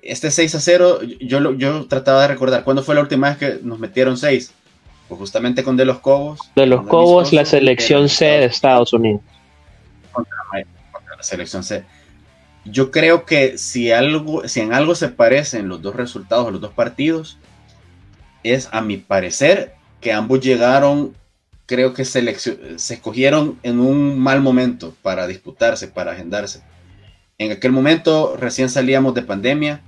este 0.02 0.32
6 0.32 0.56
a 0.56 0.60
0, 0.60 1.00
yo, 1.20 1.54
yo 1.54 1.88
trataba 1.88 2.22
de 2.24 2.28
recordar, 2.30 2.64
¿cuándo 2.64 2.84
fue 2.84 2.96
la 2.96 3.02
última 3.02 3.30
vez 3.30 3.38
que 3.38 3.60
nos 3.62 3.80
metieron 3.80 4.18
6? 4.18 4.52
Pues 5.08 5.20
justamente 5.20 5.64
con 5.64 5.78
De 5.78 5.86
los 5.86 6.00
Cobos. 6.00 6.40
De 6.56 6.66
los 6.66 6.88
Cobos, 6.88 7.32
la 7.32 7.46
selección 7.46 8.10
C 8.10 8.26
de 8.26 8.46
Estados 8.46 8.94
Unidos. 8.94 9.22
contra 10.12 11.16
la 11.18 11.24
selección 11.24 11.64
C 11.64 11.84
yo 12.66 12.92
creo 12.92 13.26
que 13.26 13.58
si, 13.58 13.92
algo, 13.92 14.48
si 14.48 14.60
en 14.60 14.74
algo 14.74 14.96
se 14.96 15.10
parecen 15.10 15.70
los 15.70 15.82
dos 15.82 15.96
resultados 15.96 16.48
de 16.48 16.52
los 16.54 16.62
dos 16.62 16.74
partidos, 16.74 17.38
es 18.44 18.68
a 18.72 18.82
mi 18.82 18.98
parecer 18.98 19.76
que 20.02 20.12
ambos 20.12 20.42
llegaron, 20.42 21.16
creo 21.68 21.94
que 21.94 22.06
se 22.06 22.28
escogieron 22.90 23.60
en 23.64 23.80
un 23.80 24.20
mal 24.20 24.42
momento 24.42 24.96
para 25.02 25.28
disputarse, 25.28 25.88
para 25.88 26.14
agendarse. 26.14 26.62
En 27.38 27.52
aquel 27.52 27.72
momento 27.72 28.38
recién 28.38 28.70
salíamos 28.70 29.14
de 29.14 29.22
pandemia, 29.22 29.82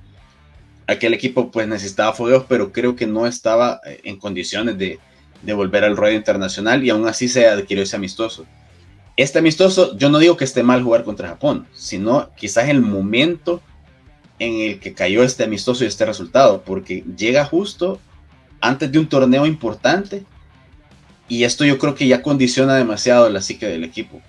aquel 0.86 1.14
equipo 1.14 1.50
pues 1.50 1.66
necesitaba 1.66 2.12
fogueos, 2.12 2.44
pero 2.48 2.72
creo 2.72 2.96
que 2.96 3.06
no 3.06 3.26
estaba 3.26 3.80
eh, 3.86 4.00
en 4.04 4.18
condiciones 4.18 4.78
de, 4.78 4.98
de 5.42 5.52
volver 5.52 5.84
al 5.84 5.96
ruedo 5.96 6.14
internacional 6.14 6.84
y 6.84 6.90
aún 6.90 7.06
así 7.06 7.28
se 7.28 7.46
adquirió 7.46 7.82
ese 7.82 7.96
amistoso 7.96 8.46
este 9.18 9.40
amistoso, 9.40 9.96
yo 9.98 10.10
no 10.10 10.20
digo 10.20 10.36
que 10.36 10.44
esté 10.44 10.62
mal 10.62 10.80
jugar 10.80 11.02
contra 11.02 11.26
Japón, 11.26 11.66
sino 11.74 12.30
quizás 12.36 12.68
el 12.68 12.80
momento 12.80 13.60
en 14.38 14.60
el 14.60 14.78
que 14.78 14.94
cayó 14.94 15.24
este 15.24 15.42
amistoso 15.42 15.82
y 15.82 15.88
este 15.88 16.06
resultado, 16.06 16.62
porque 16.62 17.02
llega 17.16 17.44
justo 17.44 18.00
antes 18.60 18.92
de 18.92 19.00
un 19.00 19.08
torneo 19.08 19.44
importante 19.44 20.24
y 21.26 21.42
esto 21.42 21.64
yo 21.64 21.78
creo 21.78 21.96
que 21.96 22.06
ya 22.06 22.22
condiciona 22.22 22.76
demasiado 22.76 23.28
la 23.28 23.40
psique 23.40 23.66
del 23.66 23.82
equipo. 23.82 24.22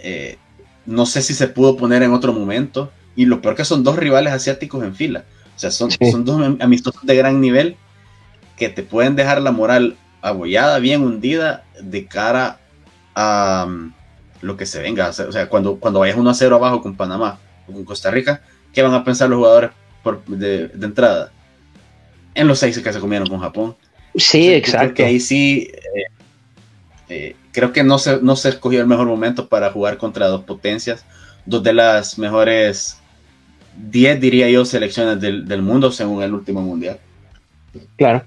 Eh, 0.00 0.38
no 0.90 1.06
sé 1.06 1.22
si 1.22 1.34
se 1.34 1.48
pudo 1.48 1.76
poner 1.76 2.02
en 2.02 2.12
otro 2.12 2.32
momento 2.32 2.92
y 3.16 3.24
lo 3.24 3.40
peor 3.40 3.54
que 3.54 3.64
son 3.64 3.84
dos 3.84 3.96
rivales 3.96 4.32
asiáticos 4.32 4.82
en 4.84 4.94
fila, 4.94 5.24
o 5.56 5.58
sea, 5.58 5.70
son, 5.70 5.90
son 5.90 6.24
dos 6.24 6.40
amistosos 6.60 7.04
de 7.04 7.16
gran 7.16 7.40
nivel 7.40 7.76
que 8.56 8.68
te 8.68 8.82
pueden 8.82 9.16
dejar 9.16 9.40
la 9.40 9.52
moral 9.52 9.96
abollada, 10.20 10.78
bien 10.78 11.02
hundida 11.02 11.64
de 11.80 12.06
cara 12.06 12.58
a, 13.14 13.66
lo 14.42 14.56
que 14.56 14.66
se 14.66 14.80
venga. 14.80 15.08
O 15.08 15.32
sea, 15.32 15.48
cuando, 15.48 15.76
cuando 15.76 16.00
vayas 16.00 16.16
1 16.16 16.30
a 16.30 16.34
0 16.34 16.56
abajo 16.56 16.82
con 16.82 16.96
Panamá 16.96 17.38
o 17.68 17.72
con 17.72 17.84
Costa 17.84 18.10
Rica, 18.10 18.42
¿qué 18.72 18.82
van 18.82 18.94
a 18.94 19.04
pensar 19.04 19.28
los 19.28 19.38
jugadores 19.38 19.70
de, 20.26 20.70
entrada? 20.80 21.32
En 22.34 22.48
los 22.48 22.58
seis 22.58 22.78
que 22.78 22.92
se 22.92 23.00
comieron 23.00 23.28
con 23.28 23.40
Japón. 23.40 23.76
Sí, 24.14 24.52
exacto. 24.52 24.94
Que 24.94 25.04
ahí 25.04 25.20
sí, 25.20 25.70
eh, 25.72 26.04
eh, 27.10 27.36
creo 27.52 27.72
que 27.72 27.82
no 27.82 27.98
se, 27.98 28.20
no 28.22 28.36
se 28.36 28.48
escogió 28.48 28.80
el 28.80 28.86
mejor 28.86 29.06
momento 29.06 29.48
para 29.48 29.70
jugar 29.70 29.98
contra 29.98 30.28
dos 30.28 30.44
potencias, 30.44 31.04
dos 31.44 31.62
de 31.62 31.74
las 31.74 32.18
mejores 32.18 32.98
10, 33.76 34.20
diría 34.20 34.48
yo, 34.48 34.64
selecciones 34.64 35.20
del, 35.20 35.46
del 35.46 35.62
mundo 35.62 35.92
según 35.92 36.22
el 36.22 36.32
último 36.32 36.62
mundial. 36.62 36.98
Claro. 37.96 38.24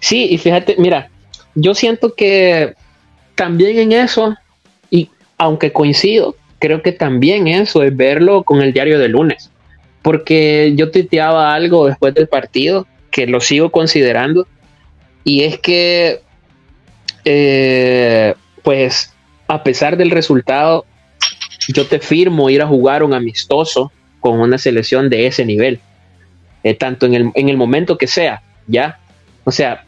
Sí, 0.00 0.28
y 0.30 0.38
fíjate, 0.38 0.76
mira, 0.78 1.10
yo 1.54 1.74
siento 1.74 2.14
que 2.14 2.74
también 3.34 3.78
en 3.78 3.92
eso 3.92 4.36
aunque 5.38 5.72
coincido, 5.72 6.36
creo 6.58 6.82
que 6.82 6.92
también 6.92 7.48
eso 7.48 7.82
es 7.82 7.96
verlo 7.96 8.42
con 8.42 8.62
el 8.62 8.72
diario 8.72 8.98
de 8.98 9.08
lunes, 9.08 9.50
porque 10.02 10.72
yo 10.76 10.90
tuiteaba 10.90 11.54
algo 11.54 11.86
después 11.86 12.14
del 12.14 12.28
partido 12.28 12.86
que 13.10 13.26
lo 13.26 13.40
sigo 13.40 13.70
considerando, 13.70 14.46
y 15.24 15.42
es 15.42 15.58
que, 15.58 16.20
eh, 17.24 17.93
pues, 18.64 19.12
a 19.46 19.62
pesar 19.62 19.96
del 19.96 20.10
resultado, 20.10 20.84
yo 21.68 21.86
te 21.86 22.00
firmo 22.00 22.50
ir 22.50 22.62
a 22.62 22.66
jugar 22.66 23.04
un 23.04 23.14
amistoso 23.14 23.92
con 24.18 24.40
una 24.40 24.58
selección 24.58 25.08
de 25.08 25.28
ese 25.28 25.44
nivel, 25.44 25.78
eh, 26.64 26.74
tanto 26.74 27.06
en 27.06 27.14
el, 27.14 27.30
en 27.34 27.48
el, 27.48 27.56
momento 27.56 27.96
que 27.96 28.08
sea, 28.08 28.42
¿ya? 28.66 28.98
O 29.44 29.52
sea, 29.52 29.84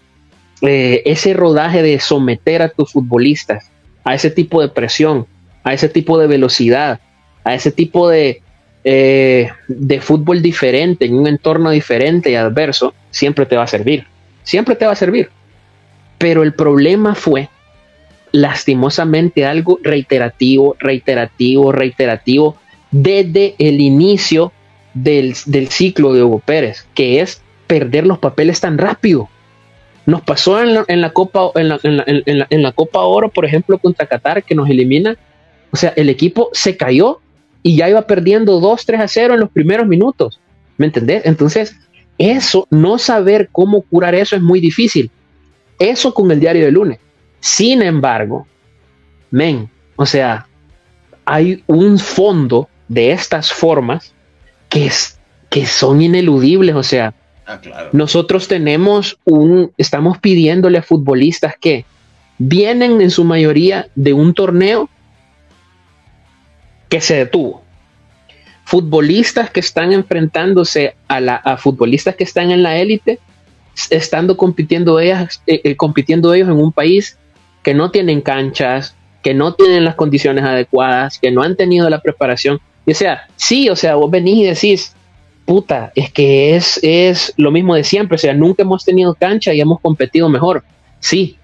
eh, 0.61 1.03
ese 1.07 1.35
rodaje 1.35 1.83
de 1.83 1.99
someter 1.99 2.63
a 2.63 2.69
tus 2.69 2.93
futbolistas 2.93 3.71
a 4.07 4.15
ese 4.15 4.31
tipo 4.31 4.63
de 4.63 4.69
presión, 4.69 5.27
a 5.65 5.75
ese 5.75 5.89
tipo 5.89 6.17
de 6.17 6.29
velocidad, 6.29 7.01
a 7.43 7.55
ese 7.57 7.73
tipo 7.73 8.09
de, 8.09 8.41
eh, 8.85 9.51
de 9.67 10.01
fútbol 10.01 10.43
diferente, 10.43 11.07
en 11.07 11.15
un 11.15 11.27
entorno 11.27 11.71
diferente 11.71 12.31
y 12.31 12.37
adverso, 12.37 12.95
siempre 13.11 13.47
te 13.47 13.57
va 13.57 13.65
a 13.65 13.67
servir. 13.67 14.07
Siempre 14.45 14.77
te 14.77 14.87
va 14.87 14.93
a 14.93 14.97
servir. 14.97 15.29
Pero 16.19 16.45
el 16.45 16.55
problema 16.55 17.17
fue, 17.17 17.49
lastimosamente, 18.37 19.45
algo 19.45 19.79
reiterativo, 19.83 20.77
reiterativo, 20.79 21.73
reiterativo, 21.73 22.57
desde 22.91 23.55
el 23.59 23.81
inicio 23.81 24.53
del, 24.95 25.35
ciclo 25.35 26.13
de 26.13 26.23
Hugo 26.23 26.41
Pérez, 26.41 26.87
que 26.95 27.21
es 27.21 27.43
perder 27.67 28.07
los 28.07 28.19
papeles 28.19 28.61
tan 28.61 28.79
rápido. 28.79 29.29
Nos 30.07 30.23
pasó 30.23 30.63
en 30.63 31.01
la, 31.01 31.13
Copa, 31.13 31.51
en 31.57 31.69
la, 31.69 31.81
en 31.83 32.63
la, 32.63 32.73
Copa 32.73 33.01
Oro, 33.01 33.29
por 33.29 33.45
ejemplo, 33.45 33.79
contra 33.79 34.07
Qatar, 34.07 34.45
que 34.45 34.55
nos 34.55 34.69
elimina 34.69 35.17
o 35.73 35.77
sea, 35.77 35.93
el 35.97 36.09
equipo 36.09 36.49
se 36.53 36.77
cayó 36.77 37.21
y 37.63 37.77
ya 37.77 37.89
iba 37.89 38.03
perdiendo 38.03 38.61
2, 38.61 38.87
3 38.87 39.01
a 39.01 39.09
0 39.09 39.35
en 39.35 39.41
los 39.41 39.51
primeros 39.51 39.87
minutos. 39.87 40.41
¿Me 40.79 40.87
entendés? 40.87 41.27
Entonces, 41.27 41.77
eso, 42.19 42.67
no 42.71 42.99
saber 42.99 43.49
cómo 43.53 43.83
curar 43.83 44.15
eso 44.15 44.37
es 44.37 44.43
muy 44.43 44.61
difícil. 44.61 45.11
Eso 45.79 46.15
con 46.15 46.31
el 46.31 46.41
diario 46.41 46.65
de 46.65 46.71
lunes. 46.71 46.99
Sin 47.47 47.81
embargo, 47.81 48.45
men, 49.31 49.71
o 49.95 50.05
sea, 50.05 50.49
hay 51.25 51.63
un 51.69 51.97
fondo 52.01 52.69
de 52.89 53.13
estas 53.13 53.53
formas 53.53 54.13
que, 54.69 54.87
es, 54.87 55.21
que 55.49 55.65
son 55.65 56.03
ineludibles. 56.03 56.75
O 56.75 56.83
sea, 56.83 57.15
ah, 57.47 57.61
nosotros 57.93 58.49
tenemos 58.49 59.17
un, 59.25 59.71
estamos 59.79 60.19
pidiéndole 60.19 60.79
a 60.79 60.83
futbolistas 60.83 61.55
que 61.61 61.85
vienen 62.37 63.01
en 63.01 63.13
su 63.13 63.23
mayoría 63.23 63.87
de 63.95 64.13
un 64.13 64.35
torneo 64.35 64.91
que 66.89 67.01
se 67.01 67.15
detuvo. 67.15 67.63
Futbolistas 68.65 69.51
que 69.51 69.61
están 69.61 69.93
enfrentándose 69.93 70.97
a, 71.07 71.21
la, 71.21 71.37
a 71.37 71.57
futbolistas 71.57 72.17
que 72.17 72.25
están 72.25 72.51
en 72.51 72.65
la 72.65 72.77
élite, 72.77 73.21
estando 73.89 74.37
compitiendo, 74.37 74.99
ellas, 74.99 75.41
eh, 75.47 75.61
eh, 75.63 75.77
compitiendo 75.77 76.35
ellos 76.35 76.49
en 76.49 76.57
un 76.57 76.73
país 76.73 77.17
que 77.67 77.75
no 77.75 77.91
tienen 77.91 78.21
canchas, 78.21 78.95
que 79.25 79.35
no 79.35 79.55
tienen 79.55 79.85
las 79.85 79.97
condiciones 79.97 80.45
adecuadas, 80.45 81.19
que 81.19 81.33
no 81.33 81.43
han 81.43 81.57
tenido 81.57 81.91
la 81.91 82.01
preparación. 82.01 82.61
Y 82.87 82.93
o 82.93 82.95
sea, 82.95 83.27
sí, 83.35 83.69
o 83.69 83.75
sea, 83.75 83.97
vos 83.97 84.09
venís 84.09 84.37
y 84.37 84.45
decís, 84.45 84.95
puta, 85.45 85.91
es 85.97 86.13
que 86.13 86.55
es, 86.55 86.79
es 86.85 87.35
lo 87.37 87.51
mismo 87.51 87.75
de 87.75 87.83
siempre, 87.83 88.15
o 88.15 88.19
sea, 88.19 88.35
nunca 88.35 88.63
hemos 88.63 88.85
tenido 88.85 89.17
cancha 89.17 89.53
y 89.53 89.61
hemos 89.61 89.81
competido 89.81 90.29
mejor. 90.29 90.63
Sí, 91.01 91.39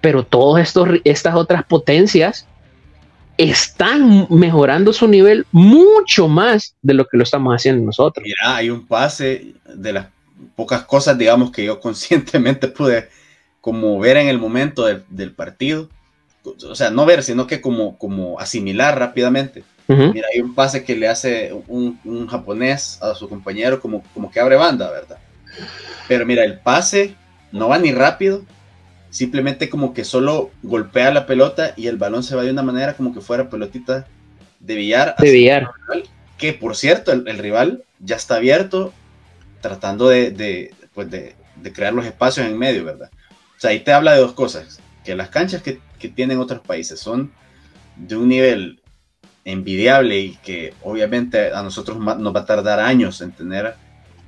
pero 0.00 0.24
todas 0.24 0.74
estas 1.04 1.34
otras 1.36 1.62
potencias 1.62 2.48
están 3.38 4.26
mejorando 4.30 4.92
su 4.92 5.06
nivel 5.06 5.46
mucho 5.52 6.26
más 6.26 6.74
de 6.82 6.94
lo 6.94 7.06
que 7.06 7.16
lo 7.16 7.22
estamos 7.22 7.54
haciendo 7.54 7.86
nosotros. 7.86 8.24
Mira, 8.24 8.56
hay 8.56 8.70
un 8.70 8.84
pase 8.88 9.54
de 9.72 9.92
las 9.92 10.08
pocas 10.56 10.82
cosas, 10.82 11.16
digamos, 11.16 11.52
que 11.52 11.64
yo 11.64 11.78
conscientemente 11.78 12.66
pude 12.66 13.08
como 13.64 13.98
ver 13.98 14.18
en 14.18 14.28
el 14.28 14.38
momento 14.38 14.84
del, 14.84 15.32
partido. 15.32 15.88
O 16.68 16.74
sea, 16.74 16.90
no 16.90 17.06
ver, 17.06 17.22
sino 17.22 17.46
que 17.46 17.62
como, 17.62 17.96
como 17.96 18.38
asimilar 18.38 18.98
rápidamente. 18.98 19.64
Mira, 19.88 20.28
hay 20.34 20.42
un 20.42 20.54
pase 20.54 20.84
que 20.84 20.94
le 20.94 21.08
hace 21.08 21.50
un, 21.66 22.26
japonés 22.26 22.98
a 23.00 23.14
su 23.14 23.26
compañero 23.26 23.80
como, 23.80 24.04
como 24.12 24.30
que 24.30 24.38
abre 24.38 24.56
banda, 24.56 24.90
¿verdad? 24.90 25.16
Pero 26.06 26.26
mira, 26.26 26.44
el 26.44 26.58
pase 26.58 27.14
no 27.52 27.70
va 27.70 27.78
ni 27.78 27.90
rápido, 27.90 28.42
simplemente 29.08 29.70
como 29.70 29.94
que 29.94 30.04
solo 30.04 30.50
golpea 30.62 31.10
la 31.10 31.24
pelota 31.24 31.72
y 31.74 31.86
el 31.86 31.96
balón 31.96 32.22
se 32.22 32.36
va 32.36 32.42
de 32.42 32.50
una 32.50 32.62
manera 32.62 32.92
como 32.92 33.14
que 33.14 33.22
fuera 33.22 33.48
pelotita 33.48 34.06
de 34.60 34.74
billar. 34.74 35.16
De 35.18 35.30
billar. 35.30 35.70
que 36.36 36.52
por 36.52 36.76
cierto, 36.76 37.12
el, 37.12 37.38
rival 37.38 37.82
ya 37.98 38.16
está 38.16 38.34
abierto, 38.34 38.92
tratando 39.62 40.10
de, 40.10 40.74
pues 40.92 41.10
de, 41.10 41.34
crear 41.72 41.94
los 41.94 42.04
espacios 42.04 42.46
en 42.46 42.58
medio, 42.58 42.84
¿verdad? 42.84 43.08
O 43.56 43.60
sea, 43.60 43.70
ahí 43.70 43.80
te 43.80 43.92
habla 43.92 44.12
de 44.12 44.20
dos 44.20 44.32
cosas, 44.32 44.80
que 45.04 45.14
las 45.14 45.28
canchas 45.28 45.62
que, 45.62 45.80
que 45.98 46.08
tienen 46.08 46.38
otros 46.38 46.60
países 46.60 47.00
son 47.00 47.32
de 47.96 48.16
un 48.16 48.28
nivel 48.28 48.80
envidiable 49.44 50.18
y 50.18 50.36
que 50.36 50.74
obviamente 50.82 51.52
a 51.52 51.62
nosotros 51.62 51.98
nos 51.98 52.34
va 52.34 52.40
a 52.40 52.46
tardar 52.46 52.80
años 52.80 53.20
en 53.20 53.32
tener 53.32 53.74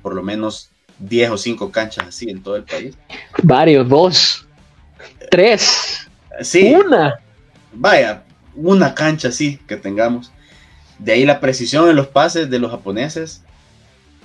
por 0.01 0.13
lo 0.13 0.23
menos 0.23 0.69
10 0.99 1.31
o 1.31 1.37
5 1.37 1.71
canchas 1.71 2.07
así 2.07 2.29
en 2.29 2.41
todo 2.41 2.55
el 2.55 2.63
país. 2.63 2.97
Varios, 3.43 3.87
dos, 3.87 4.47
tres, 5.29 6.07
sí, 6.41 6.73
una. 6.73 7.15
Vaya, 7.73 8.23
una 8.55 8.93
cancha 8.93 9.29
así 9.29 9.57
que 9.67 9.75
tengamos. 9.77 10.31
De 10.99 11.11
ahí 11.11 11.25
la 11.25 11.39
precisión 11.39 11.89
en 11.89 11.95
los 11.95 12.07
pases 12.07 12.49
de 12.49 12.59
los 12.59 12.71
japoneses 12.71 13.43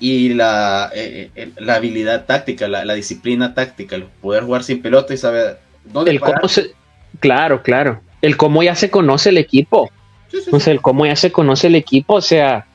y 0.03 0.35
la, 0.35 0.91
eh, 0.93 1.31
eh, 1.37 1.53
la 1.59 1.77
habilidad 1.77 2.25
táctica, 2.25 2.67
la, 2.67 2.95
disciplina 2.95 3.55
táctica, 3.55 3.95
el 3.95 4.03
poder 4.21 4.43
jugar 4.43 4.65
sin 4.65 4.83
pelota 4.83 5.15
y 5.15 5.17
saber 5.17 5.61
dónde 5.85 6.11
el 6.11 6.21
Claro, 7.21 7.63
claro. 7.63 8.01
El 8.21 8.37
cómo 8.37 8.65
ya 8.65 8.75
se 8.75 8.91
conoce 8.91 9.29
el 9.29 9.39
equipo. 9.39 9.91
No 10.51 10.59
sé, 10.59 10.77
cómo 10.79 11.07
ya 11.07 11.15
se 11.15 11.31
conoce 11.31 11.69
el 11.69 11.77
equipo, 11.77 12.15
o 12.15 12.21
sea, 12.21 12.67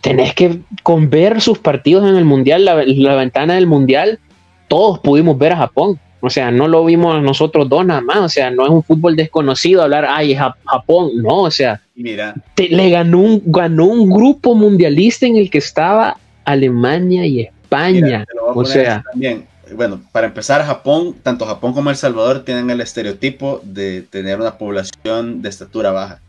tenés 0.00 0.34
que 0.34 0.58
con 0.82 1.10
ver 1.10 1.40
sus 1.40 1.58
partidos 1.60 2.08
en 2.08 2.16
el 2.16 2.24
Mundial, 2.24 2.64
la, 2.64 2.74
ventana 2.74 3.54
del 3.54 3.68
Mundial, 3.68 4.18
todos 4.66 4.98
pudimos 4.98 5.38
ver 5.38 5.52
a 5.52 5.58
Japón. 5.58 6.00
O 6.20 6.28
sea, 6.28 6.50
no 6.50 6.66
lo 6.66 6.84
vimos 6.84 7.22
nosotros 7.22 7.68
dos 7.68 7.86
nada 7.86 8.00
más. 8.00 8.18
O 8.18 8.28
sea, 8.28 8.50
no 8.50 8.64
es 8.64 8.70
un 8.70 8.82
fútbol 8.82 9.14
desconocido 9.14 9.82
hablar, 9.82 10.08
ay, 10.08 10.34
Japón. 10.34 11.10
No, 11.22 11.42
o 11.42 11.50
sea, 11.52 11.80
Mira. 11.94 12.34
le 12.56 12.90
ganó 12.90 13.20
un, 13.20 13.42
ganó 13.46 13.84
un 13.84 14.10
grupo 14.10 14.56
mundialista 14.56 15.26
en 15.26 15.36
el 15.36 15.48
que 15.50 15.58
estaba 15.58 16.16
Alemania 16.48 17.26
y 17.26 17.42
España. 17.42 18.24
o 18.54 18.64
sea, 18.64 19.02
también. 19.10 19.46
Bueno, 19.74 20.00
para 20.12 20.28
empezar, 20.28 20.64
Japón, 20.64 21.14
tanto 21.22 21.44
Japón 21.44 21.74
como 21.74 21.90
El 21.90 21.96
Salvador 21.96 22.42
tienen 22.42 22.70
el 22.70 22.80
estereotipo 22.80 23.60
de 23.62 24.00
tener 24.00 24.40
una 24.40 24.56
población 24.56 25.42
de 25.42 25.50
estatura 25.50 25.90
baja. 25.90 26.20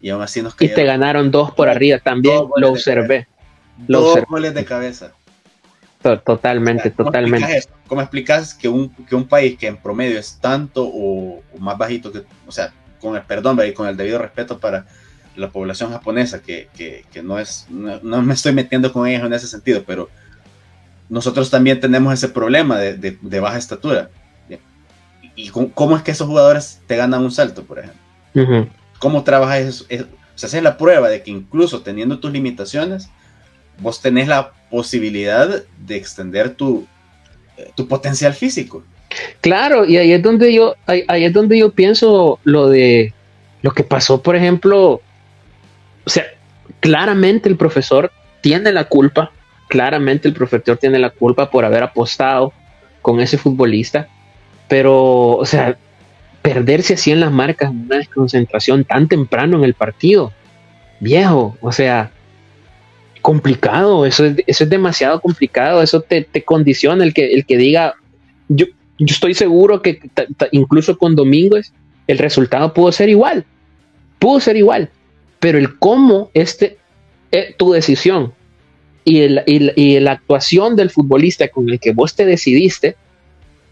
Y 0.00 0.10
aún 0.10 0.22
así 0.22 0.40
nos 0.40 0.54
Y 0.60 0.68
te 0.68 0.84
ganaron 0.84 1.32
dos 1.32 1.50
por 1.50 1.68
arriba 1.68 1.98
también, 1.98 2.42
lo 2.56 2.70
observé. 2.70 3.26
dos 3.88 4.20
goles 4.28 4.54
de 4.54 4.64
cabeza. 4.64 5.12
Totalmente, 6.24 6.90
totalmente. 6.90 7.64
¿Cómo 7.88 8.00
explicas 8.00 8.54
que 8.54 8.68
un, 8.68 8.90
que 8.90 9.16
un 9.16 9.26
país 9.26 9.58
que 9.58 9.66
en 9.66 9.76
promedio 9.76 10.20
es 10.20 10.38
tanto 10.40 10.84
o, 10.86 11.42
más 11.58 11.76
bajito 11.76 12.12
que, 12.12 12.22
o 12.46 12.52
sea, 12.52 12.72
con 13.00 13.16
el 13.16 13.22
perdón 13.22 13.58
y 13.66 13.72
con 13.72 13.88
el 13.88 13.96
debido 13.96 14.20
respeto 14.20 14.58
para 14.58 14.86
la 15.36 15.50
población 15.50 15.90
japonesa, 15.90 16.42
que, 16.42 16.68
que, 16.76 17.04
que 17.12 17.22
no 17.22 17.38
es, 17.38 17.66
no, 17.70 18.22
me 18.22 18.34
estoy 18.34 18.52
metiendo 18.52 18.92
con 18.92 19.06
ellos 19.06 19.24
en 19.24 19.32
ese 19.32 19.46
sentido, 19.46 19.84
pero 19.86 20.08
nosotros 21.08 21.50
también 21.50 21.80
tenemos 21.80 22.12
ese 22.12 22.28
problema 22.28 22.78
de, 22.78 23.16
de, 23.20 23.40
baja 23.40 23.58
estatura. 23.58 24.10
¿Y 25.38 25.50
cómo 25.50 25.96
es 25.96 26.02
que 26.02 26.12
esos 26.12 26.26
jugadores 26.26 26.80
te 26.86 26.96
ganan 26.96 27.22
un 27.22 27.30
salto, 27.30 27.64
por 27.64 27.78
ejemplo? 27.78 28.70
¿Cómo 28.98 29.22
trabajas 29.22 29.60
eso? 29.60 29.84
o 29.84 30.38
sea, 30.38 30.58
es 30.58 30.62
la 30.62 30.78
prueba 30.78 31.08
de 31.08 31.22
que 31.22 31.30
incluso 31.30 31.82
teniendo 31.82 32.18
tus 32.18 32.32
limitaciones, 32.32 33.10
vos 33.78 34.00
tenés 34.00 34.28
la 34.28 34.52
posibilidad 34.70 35.62
de 35.86 35.96
extender 35.96 36.54
tu, 36.54 36.86
eh, 37.56 37.70
tu 37.74 37.86
potencial 37.86 38.34
físico. 38.34 38.82
Claro, 39.40 39.84
y 39.84 39.96
ahí 39.96 40.12
es 40.12 40.22
donde 40.22 40.52
yo, 40.52 40.74
ahí, 40.86 41.04
es 41.08 41.32
donde 41.32 41.58
yo 41.58 41.70
pienso 41.70 42.38
lo 42.44 42.68
de 42.68 43.12
lo 43.62 43.72
que 43.72 43.82
pasó, 43.82 44.22
por 44.22 44.36
ejemplo, 44.36 45.00
o 46.06 46.10
sea, 46.10 46.24
claramente 46.80 47.48
el 47.48 47.56
profesor 47.56 48.12
tiene 48.40 48.72
la 48.72 48.84
culpa, 48.84 49.32
claramente 49.68 50.28
el 50.28 50.34
profesor 50.34 50.78
tiene 50.78 50.98
la 50.98 51.10
culpa 51.10 51.50
por 51.50 51.64
haber 51.64 51.82
apostado 51.82 52.52
con 53.02 53.20
ese 53.20 53.36
futbolista, 53.36 54.08
pero, 54.68 55.36
o 55.36 55.44
sea, 55.44 55.76
perderse 56.42 56.94
así 56.94 57.10
en 57.10 57.20
las 57.20 57.32
marcas, 57.32 57.70
una 57.70 57.96
desconcentración 57.96 58.84
tan 58.84 59.08
temprano 59.08 59.58
en 59.58 59.64
el 59.64 59.74
partido. 59.74 60.32
Viejo, 61.00 61.56
o 61.60 61.72
sea, 61.72 62.12
complicado, 63.20 64.06
eso 64.06 64.24
es, 64.24 64.36
eso 64.46 64.64
es 64.64 64.70
demasiado 64.70 65.20
complicado, 65.20 65.82
eso 65.82 66.00
te, 66.00 66.24
condiciona 66.44 67.02
el 67.02 67.12
que, 67.12 67.32
el 67.34 67.44
que 67.44 67.56
diga, 67.56 67.96
yo, 68.48 68.66
yo 68.98 69.06
estoy 69.06 69.34
seguro 69.34 69.82
que 69.82 70.00
incluso 70.52 70.96
con 70.96 71.16
Domínguez 71.16 71.72
el 72.06 72.18
resultado 72.18 72.72
pudo 72.72 72.92
ser 72.92 73.08
igual, 73.08 73.44
pudo 74.20 74.38
ser 74.38 74.56
igual, 74.56 74.90
pero 75.46 75.58
el 75.58 75.78
cómo 75.78 76.32
este, 76.34 76.76
tu 77.56 77.70
decisión 77.70 78.34
y, 79.04 79.20
el, 79.20 79.44
y 79.46 80.00
la 80.00 80.10
actuación 80.10 80.74
del 80.74 80.90
futbolista 80.90 81.46
con 81.46 81.70
el 81.70 81.78
que 81.78 81.92
vos 81.92 82.16
te 82.16 82.26
decidiste, 82.26 82.96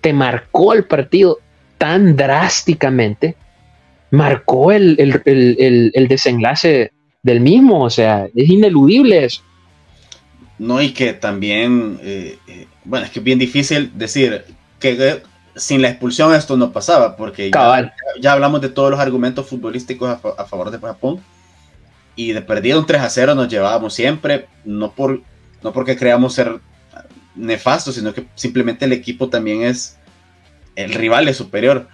te 0.01 0.13
marcó 0.13 0.73
el 0.73 0.85
partido 0.85 1.41
tan 1.77 2.15
drásticamente, 2.15 3.35
marcó 4.13 4.71
el, 4.71 4.95
desenlace 6.09 6.93
del 7.25 7.41
mismo, 7.41 7.83
o 7.83 7.91
sea, 7.91 8.29
es 8.37 8.49
ineludible 8.49 9.25
eso. 9.25 9.43
No, 10.61 10.81
y 10.81 10.93
que 10.93 11.13
también, 11.13 11.99
eh, 12.05 12.39
eh, 12.47 12.69
bueno, 12.85 13.07
es 13.07 13.11
que 13.11 13.19
es 13.19 13.25
bien 13.25 13.41
difícil 13.41 13.91
decir 13.97 14.45
que 14.79 15.23
sin 15.57 15.83
la 15.83 15.89
expulsión 15.89 16.33
esto 16.37 16.57
no 16.57 16.71
pasaba, 16.71 17.17
porque 17.17 17.51
ya, 17.51 18.33
hablamos 18.33 18.61
de 18.61 18.69
todos 18.69 18.93
los 18.93 19.01
argumentos 19.01 19.49
futbolísticos 19.49 20.09
a, 20.09 20.45
favor 20.45 20.71
de 20.71 20.79
Japón, 20.79 21.21
y 22.17 22.33
de 22.33 22.43
perdido 22.43 22.79
un 22.79 22.87
3 22.87 23.03
a 23.03 23.11
0 23.11 23.35
nos 23.35 23.49
llevábamos 23.49 23.95
siempre, 23.95 24.47
no, 24.65 24.93
por, 24.93 25.23
no 25.63 25.73
porque 25.73 25.97
creamos 25.97 26.35
ser 26.35 26.61
nefastos, 27.35 27.97
sino 27.97 28.15
que 28.15 28.27
simplemente 28.35 28.85
el 28.85 28.93
equipo 28.93 29.29
también 29.29 29.63
es 29.63 29.97
el 30.77 30.93
rival 30.95 31.29
es 31.29 31.37
superior. 31.37 31.89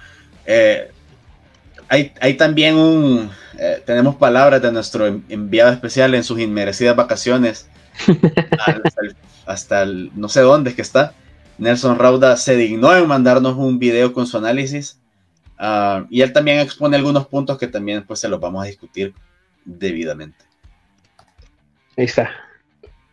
Eh, 0.47 0.91
hay, 1.89 2.35
también 2.35 2.77
un, 2.77 3.31
eh, 3.59 3.83
tenemos 3.85 4.15
palabras 4.15 4.63
de 4.63 4.71
nuestro 4.71 5.07
enviado 5.07 5.73
especial 5.73 6.15
en 6.15 6.23
sus 6.23 6.39
inmerecidas 6.39 6.95
vacaciones, 6.95 7.69
hasta, 9.47 9.83
el, 9.83 10.13
no 10.15 10.29
sé 10.29 10.41
dónde 10.41 10.71
es 10.71 10.77
que 10.77 10.83
está. 10.83 11.15
Nelson 11.59 11.99
Rauda 11.99 12.37
se 12.37 12.57
dignó 12.57 12.97
en 12.97 13.09
mandarnos 13.09 13.57
un 13.57 13.81
video 13.81 14.13
con 14.13 14.27
su 14.27 14.39
análisis 14.39 15.01
ah, 15.59 16.07
y 16.09 16.23
él 16.23 16.33
también 16.33 16.61
expone 16.61 16.97
algunos 16.97 17.27
puntos 17.27 17.59
que 17.59 17.67
también 17.67 18.05
pues 18.07 18.21
se 18.21 18.29
los 18.29 18.41
vamos 18.41 18.63
a 18.63 18.69
discutir 18.69 19.13
debidamente. 19.79 20.39
Ahí 21.97 22.05
está. 22.05 22.31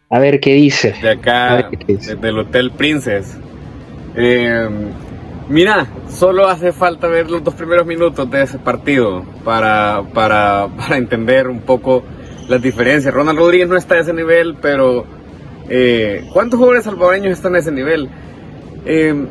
A 0.10 0.20
ver 0.20 0.39
qué 0.39 0.54
dice. 0.54 0.93
De 1.02 1.12
acá, 1.12 1.70
del 1.70 2.39
Hotel 2.39 2.72
Princess. 2.72 3.38
Eh, 4.15 4.67
Mira, 5.50 5.88
solo 6.10 6.46
hace 6.50 6.74
falta 6.74 7.08
ver 7.08 7.32
los 7.32 7.41
dos 7.41 7.54
primeros 7.54 7.88
minutos 7.88 8.30
de 8.30 8.43
ese 8.43 8.60
partido 8.60 9.24
para, 9.46 10.04
para, 10.13 10.67
para 10.76 10.98
entender 10.98 11.48
un 11.48 11.62
poco 11.62 12.04
las 12.50 12.62
diferencias. 12.62 13.13
Ronald 13.13 13.39
Rodríguez 13.39 13.70
no 13.70 13.78
está 13.78 13.96
a 13.96 14.00
ese 14.00 14.12
nivel, 14.12 14.58
pero 14.62 15.06
eh, 15.70 16.28
¿cuántos 16.34 16.58
jugadores 16.58 16.84
salvadoreños 16.84 17.32
están 17.32 17.56
a 17.56 17.60
ese 17.60 17.72
nivel? 17.72 18.10
Eh, 18.86 19.26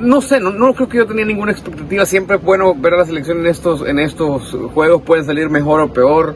no 0.00 0.20
sé, 0.20 0.40
no, 0.40 0.50
no, 0.50 0.74
creo 0.74 0.88
que 0.88 0.98
yo 0.98 1.06
tenía 1.06 1.24
ninguna 1.24 1.52
expectativa. 1.52 2.04
Siempre 2.06 2.36
es 2.36 2.42
bueno 2.42 2.74
ver 2.74 2.94
a 2.94 2.98
la 2.98 3.06
selección 3.06 3.40
en 3.40 3.46
estos, 3.46 3.86
en 3.86 3.98
estos 3.98 4.56
juegos, 4.74 5.02
pueden 5.02 5.24
salir 5.24 5.48
mejor 5.50 5.80
o 5.80 5.92
peor. 5.92 6.34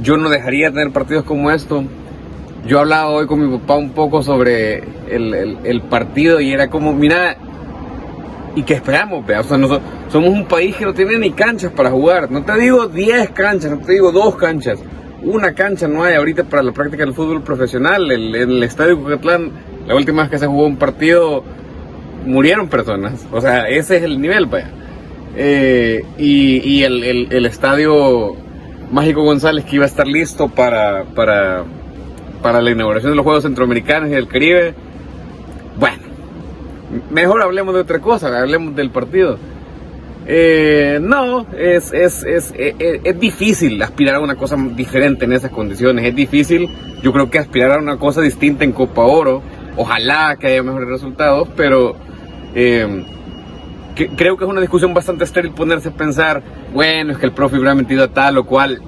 Yo 0.00 0.16
no 0.16 0.28
dejaría 0.28 0.68
de 0.68 0.78
tener 0.78 0.92
partidos 0.92 1.24
como 1.24 1.50
esto. 1.50 1.84
Yo 2.66 2.80
hablaba 2.80 3.08
hoy 3.08 3.26
con 3.26 3.40
mi 3.40 3.58
papá 3.58 3.76
un 3.76 3.90
poco 3.90 4.22
sobre 4.22 4.84
el, 5.08 5.58
el, 5.64 5.80
partido 5.82 6.40
y 6.40 6.52
era 6.52 6.68
como, 6.68 6.92
mira, 6.92 7.36
¿Y 8.54 8.64
qué 8.64 8.74
esperamos? 8.74 9.24
Somos 9.46 10.30
un 10.30 10.44
país 10.46 10.76
que 10.76 10.84
no 10.84 10.92
tiene 10.92 11.18
ni 11.18 11.30
canchas 11.30 11.72
para 11.72 11.90
jugar. 11.90 12.30
No 12.30 12.42
te 12.42 12.58
digo 12.58 12.88
10 12.88 13.30
canchas, 13.30 13.70
no 13.70 13.78
te 13.78 13.92
digo 13.92 14.10
dos 14.10 14.34
canchas. 14.36 14.80
Una 15.22 15.54
cancha 15.54 15.86
no 15.86 16.02
hay 16.02 16.14
ahorita 16.14 16.44
para 16.44 16.62
la 16.62 16.72
práctica 16.72 17.04
del 17.04 17.14
fútbol 17.14 17.42
profesional. 17.42 18.10
El, 18.10 18.34
el, 18.34 18.62
estadio 18.62 18.98
Cucatlán, 18.98 19.52
la 19.86 19.94
última 19.94 20.22
vez 20.22 20.32
que 20.32 20.38
se 20.38 20.46
jugó 20.46 20.66
un 20.66 20.76
partido, 20.76 21.44
murieron 22.24 22.68
personas. 22.68 23.26
O 23.32 23.40
sea, 23.40 23.68
ese 23.68 23.96
es 23.98 24.02
el 24.02 24.20
nivel, 24.20 24.46
vaya. 24.46 24.70
Eh, 25.36 26.04
y, 26.18 26.82
el, 26.82 27.28
el, 27.30 27.46
estadio 27.46 28.34
Mágico 28.90 29.22
González 29.22 29.64
que 29.64 29.76
iba 29.76 29.84
a 29.84 29.88
estar 29.88 30.06
listo 30.06 30.48
para, 30.48 31.04
para, 31.14 32.60
la 32.60 32.70
inauguración 32.70 33.12
de 33.12 33.16
los 33.16 33.24
Juegos 33.24 33.44
Centroamericanos 33.44 34.08
y 34.10 34.12
del 34.12 34.26
Caribe. 34.26 34.74
Bueno, 35.78 36.02
mejor 37.10 37.42
hablemos 37.42 37.74
de 37.74 37.80
otra 37.80 38.00
cosa, 38.00 38.36
hablemos 38.36 38.74
del 38.74 38.90
partido. 38.90 39.38
Eh, 40.26 40.98
no, 41.00 41.46
es, 41.56 41.92
es, 41.92 42.24
es, 42.24 42.52
es, 42.56 42.74
es 42.78 43.20
difícil 43.20 43.80
aspirar 43.82 44.16
a 44.16 44.20
una 44.20 44.34
cosa 44.34 44.56
diferente 44.74 45.26
en 45.26 45.32
esas 45.32 45.52
condiciones. 45.52 46.04
Es 46.04 46.14
difícil, 46.14 46.68
yo 47.02 47.12
creo 47.12 47.30
que 47.30 47.38
aspirar 47.38 47.72
a 47.72 47.78
una 47.78 47.98
cosa 47.98 48.20
distinta 48.20 48.64
en 48.64 48.72
Copa 48.72 49.02
Oro. 49.02 49.42
Ojalá 49.76 50.36
que 50.38 50.48
haya 50.48 50.62
mejores 50.64 50.88
resultados, 50.88 51.48
pero 51.56 51.96
eh, 52.54 53.04
creo 54.16 54.36
que 54.36 54.44
es 54.44 54.50
una 54.50 54.60
discusión 54.60 54.94
bastante 54.94 55.24
estéril 55.24 55.52
ponerse 55.52 55.88
a 55.88 55.92
pensar, 55.92 56.42
bueno, 56.72 57.12
es 57.12 57.18
que 57.18 57.26
el 57.26 57.32
profe 57.32 57.56
hubiera 57.56 57.74
metido 57.74 58.04
a 58.04 58.08
tal 58.08 58.38
o 58.38 58.44
cual. 58.44 58.80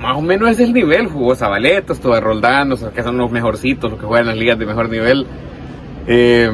Más 0.00 0.16
o 0.16 0.20
menos 0.20 0.50
es 0.50 0.60
el 0.60 0.72
nivel, 0.72 1.06
jugó 1.06 1.34
Zabaleta, 1.34 1.94
estuvo 1.94 2.18
Roldán, 2.20 2.70
o 2.72 2.76
sea, 2.76 2.90
que 2.90 3.02
son 3.02 3.16
los 3.16 3.30
mejorcitos, 3.30 3.90
los 3.90 4.00
que 4.00 4.06
juegan 4.06 4.26
las 4.26 4.36
ligas 4.36 4.58
de 4.58 4.66
mejor 4.66 4.90
nivel. 4.90 5.26
Eh, 6.06 6.50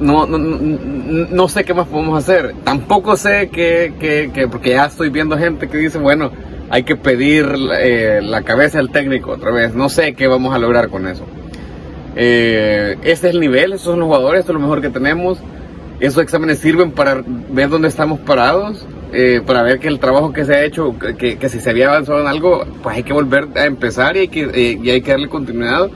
no, 0.00 0.26
no, 0.26 0.38
no, 0.38 1.26
no, 1.30 1.48
sé 1.48 1.64
qué 1.64 1.74
más 1.74 1.86
podemos 1.88 2.18
hacer. 2.18 2.54
Tampoco 2.64 3.16
sé 3.16 3.48
que, 3.48 3.94
que, 3.98 4.30
que, 4.32 4.48
porque 4.48 4.70
ya 4.70 4.86
estoy 4.86 5.10
viendo 5.10 5.36
gente 5.36 5.68
que 5.68 5.78
dice, 5.78 5.98
bueno, 5.98 6.30
hay 6.70 6.84
que 6.84 6.96
pedir 6.96 7.46
eh, 7.78 8.20
la 8.22 8.42
cabeza 8.42 8.78
del 8.78 8.90
técnico 8.90 9.32
otra 9.32 9.50
vez. 9.50 9.74
No 9.74 9.88
sé 9.88 10.14
qué 10.14 10.26
vamos 10.26 10.54
a 10.54 10.58
lograr 10.58 10.88
con 10.88 11.06
eso. 11.06 11.24
Eh, 12.16 12.96
este 13.02 13.28
es 13.28 13.34
el 13.34 13.40
nivel, 13.40 13.72
estos 13.72 13.82
son 13.92 14.00
los 14.00 14.06
jugadores, 14.06 14.40
esto 14.40 14.52
es 14.52 14.54
lo 14.54 14.60
mejor 14.60 14.80
que 14.80 14.90
tenemos. 14.90 15.38
Esos 16.00 16.22
exámenes 16.22 16.58
sirven 16.58 16.90
para 16.90 17.22
ver 17.24 17.68
dónde 17.68 17.88
estamos 17.88 18.18
parados, 18.20 18.84
eh, 19.12 19.42
para 19.44 19.62
ver 19.62 19.78
que 19.78 19.88
el 19.88 19.98
trabajo 19.98 20.32
que 20.32 20.44
se 20.44 20.54
ha 20.54 20.64
hecho, 20.64 20.96
que, 20.98 21.36
que, 21.36 21.48
si 21.48 21.60
se 21.60 21.70
había 21.70 21.88
avanzado 21.88 22.20
en 22.20 22.26
algo, 22.26 22.64
pues 22.82 22.96
hay 22.96 23.02
que 23.02 23.12
volver 23.12 23.46
a 23.56 23.66
empezar 23.66 24.16
y 24.16 24.20
hay 24.20 24.28
que, 24.28 24.42
eh, 24.44 24.80
y 24.82 24.90
hay 24.90 25.02
que 25.02 25.10
darle 25.10 25.28
continuidad. 25.28 25.90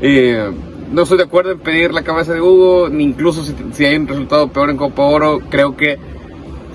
Eh, 0.00 0.52
no 0.92 1.02
estoy 1.02 1.18
de 1.18 1.24
acuerdo 1.24 1.50
en 1.50 1.58
pedir 1.58 1.92
la 1.92 2.02
cabeza 2.02 2.32
de 2.32 2.40
Hugo, 2.40 2.88
ni 2.88 3.02
incluso 3.02 3.42
si, 3.42 3.54
si, 3.72 3.84
hay 3.84 3.96
un 3.96 4.06
resultado 4.06 4.48
peor 4.48 4.70
en 4.70 4.76
Copa 4.76 5.02
Oro, 5.02 5.40
creo 5.50 5.76
que 5.76 5.98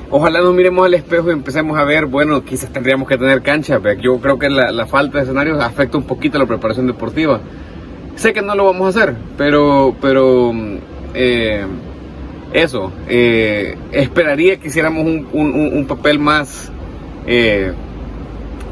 ojalá 0.10 0.42
nos 0.42 0.54
miremos 0.54 0.86
al 0.86 0.94
espejo 0.94 1.30
y 1.30 1.34
empecemos 1.34 1.78
a 1.78 1.86
ver, 1.86 2.06
bueno, 2.08 2.44
quizás 2.44 2.70
tendríamos 2.72 3.08
que 3.08 3.18
tener 3.18 3.42
cancha, 3.42 3.80
yo 4.02 4.20
creo 4.20 4.38
que 4.38 4.50
la, 4.50 4.72
la 4.72 4.86
falta 4.86 5.20
de 5.20 5.24
escenarios 5.24 5.64
afecta 5.64 5.98
un 5.98 6.04
poquito 6.04 6.38
la 6.38 6.46
preparación 6.46 6.86
deportiva. 6.86 7.40
Sé 8.16 8.34
que 8.34 8.42
no 8.42 8.56
lo 8.56 8.66
vamos 8.66 8.86
a 8.86 8.90
hacer, 9.02 9.16
pero, 9.38 9.96
pero 10.02 10.54
eh, 11.14 11.66
eso, 12.54 12.92
eh, 13.08 13.78
esperaría 13.92 14.58
que 14.58 14.68
hiciéramos 14.68 15.06
un, 15.06 15.28
un, 15.32 15.74
un 15.74 15.88
papel 15.88 16.20
más, 16.20 16.72
eh, 17.26 17.74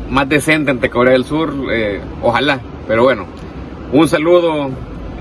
más 0.10 0.28
decente 0.28 0.72
ante 0.72 0.90
Corea 0.90 1.14
del 1.14 1.26
Sur, 1.26 1.54
eh, 1.72 2.02
ojalá, 2.22 2.60
pero 2.88 3.04
bueno, 3.04 3.26
un 3.92 4.08
saludo, 4.08 4.70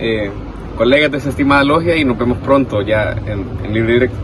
eh, 0.00 0.31
colegas 0.76 1.11
de 1.11 1.18
esa 1.18 1.31
estimada 1.31 1.64
logia 1.64 1.96
y 1.96 2.04
nos 2.04 2.18
vemos 2.18 2.38
pronto 2.38 2.83
ya 2.83 3.12
en, 3.12 3.46
en 3.64 3.72
Libre 3.72 3.92
Directo. 3.94 4.16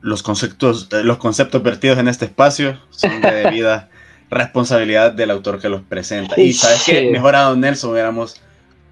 Los 0.00 0.22
conceptos, 0.22 0.88
los 1.04 1.18
conceptos 1.18 1.62
vertidos 1.62 1.98
en 1.98 2.08
este 2.08 2.24
espacio 2.24 2.78
son 2.90 3.20
de 3.20 3.30
debida 3.30 3.88
responsabilidad 4.32 5.12
del 5.12 5.30
autor 5.30 5.60
que 5.60 5.68
los 5.68 5.82
presenta. 5.82 6.40
Y 6.40 6.52
sabes 6.52 6.84
que 6.84 7.10
mejor 7.10 7.36
a 7.36 7.42
Don 7.42 7.60
Nelson 7.60 7.92
hubiéramos, 7.92 8.40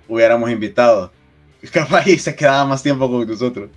hubiéramos 0.08 0.50
invitado. 0.50 1.10
Capaz 1.72 2.06
y 2.06 2.18
se 2.18 2.34
quedaba 2.34 2.64
más 2.64 2.82
tiempo 2.82 3.10
con 3.10 3.26
nosotros. 3.26 3.70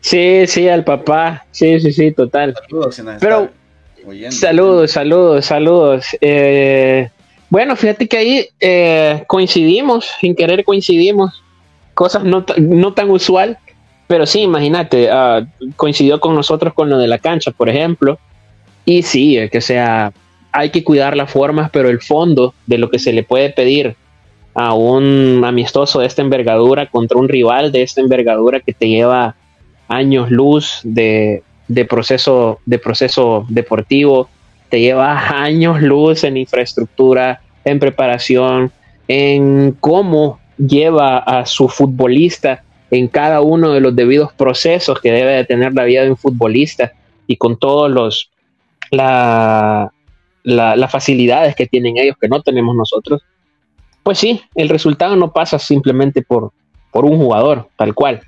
Sí, 0.00 0.46
sí, 0.46 0.68
al 0.68 0.84
papá. 0.84 1.44
Sí, 1.50 1.80
sí, 1.80 1.92
sí, 1.92 2.12
total. 2.12 2.54
Saludos, 2.68 2.94
si 2.94 3.02
Pero, 3.20 3.50
oyendo. 4.06 4.36
saludos, 4.36 4.90
saludos, 4.92 5.44
saludos. 5.46 6.06
Eh, 6.20 7.08
bueno, 7.50 7.74
fíjate 7.74 8.06
que 8.06 8.16
ahí 8.16 8.48
eh, 8.60 9.24
coincidimos, 9.26 10.08
sin 10.20 10.36
querer 10.36 10.64
coincidimos. 10.64 11.42
Cosas 11.94 12.22
no, 12.22 12.44
no 12.58 12.92
tan 12.94 13.10
usual. 13.10 13.58
Pero 14.06 14.24
sí, 14.24 14.40
imagínate, 14.40 15.10
uh, 15.12 15.46
coincidió 15.76 16.18
con 16.18 16.34
nosotros 16.34 16.72
con 16.72 16.88
lo 16.88 16.96
de 16.96 17.06
la 17.06 17.18
cancha, 17.18 17.50
por 17.50 17.68
ejemplo. 17.68 18.18
Y 18.86 19.02
sí, 19.02 19.36
que 19.52 19.60
sea, 19.60 20.12
hay 20.58 20.70
que 20.70 20.82
cuidar 20.82 21.16
las 21.16 21.30
formas, 21.30 21.70
pero 21.70 21.88
el 21.88 22.00
fondo 22.00 22.52
de 22.66 22.78
lo 22.78 22.90
que 22.90 22.98
se 22.98 23.12
le 23.12 23.22
puede 23.22 23.50
pedir 23.50 23.94
a 24.54 24.74
un 24.74 25.44
amistoso 25.46 26.00
de 26.00 26.06
esta 26.06 26.20
envergadura 26.20 26.86
contra 26.86 27.16
un 27.16 27.28
rival 27.28 27.70
de 27.70 27.82
esta 27.82 28.00
envergadura 28.00 28.58
que 28.58 28.72
te 28.72 28.88
lleva 28.88 29.36
años 29.86 30.32
luz 30.32 30.80
de, 30.82 31.44
proceso, 31.88 32.58
de 32.66 32.80
proceso 32.80 33.46
deportivo, 33.48 34.28
te 34.68 34.80
lleva 34.80 35.28
años 35.44 35.80
luz 35.80 36.24
en 36.24 36.36
infraestructura, 36.36 37.40
en 37.64 37.78
preparación, 37.78 38.72
en 39.06 39.76
cómo 39.78 40.40
lleva 40.56 41.18
a 41.18 41.46
su 41.46 41.68
futbolista 41.68 42.64
en 42.90 43.06
cada 43.06 43.42
uno 43.42 43.74
de 43.74 43.80
los 43.80 43.94
debidos 43.94 44.32
procesos 44.32 45.00
que 45.00 45.12
debe 45.12 45.34
de 45.34 45.44
tener 45.44 45.72
la 45.72 45.84
vida 45.84 46.02
de 46.02 46.10
un 46.10 46.16
futbolista 46.16 46.94
y 47.28 47.36
con 47.36 47.56
todos 47.56 47.88
los 47.88 48.30
la, 48.90 49.92
las 50.42 50.78
la 50.78 50.88
facilidades 50.88 51.54
que 51.54 51.66
tienen 51.66 51.96
ellos 51.98 52.16
que 52.20 52.28
no 52.28 52.42
tenemos 52.42 52.74
nosotros, 52.74 53.22
pues 54.02 54.18
sí, 54.18 54.42
el 54.54 54.68
resultado 54.68 55.16
no 55.16 55.32
pasa 55.32 55.58
simplemente 55.58 56.22
por, 56.22 56.52
por 56.90 57.04
un 57.04 57.18
jugador, 57.18 57.68
tal 57.76 57.94
cual. 57.94 58.22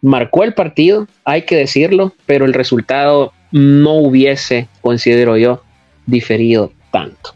Marcó 0.00 0.44
el 0.44 0.54
partido, 0.54 1.06
hay 1.24 1.42
que 1.42 1.56
decirlo, 1.56 2.14
pero 2.24 2.44
el 2.44 2.54
resultado 2.54 3.32
no 3.50 3.94
hubiese, 3.94 4.68
considero 4.80 5.36
yo, 5.36 5.62
diferido 6.06 6.72
tanto. 6.90 7.34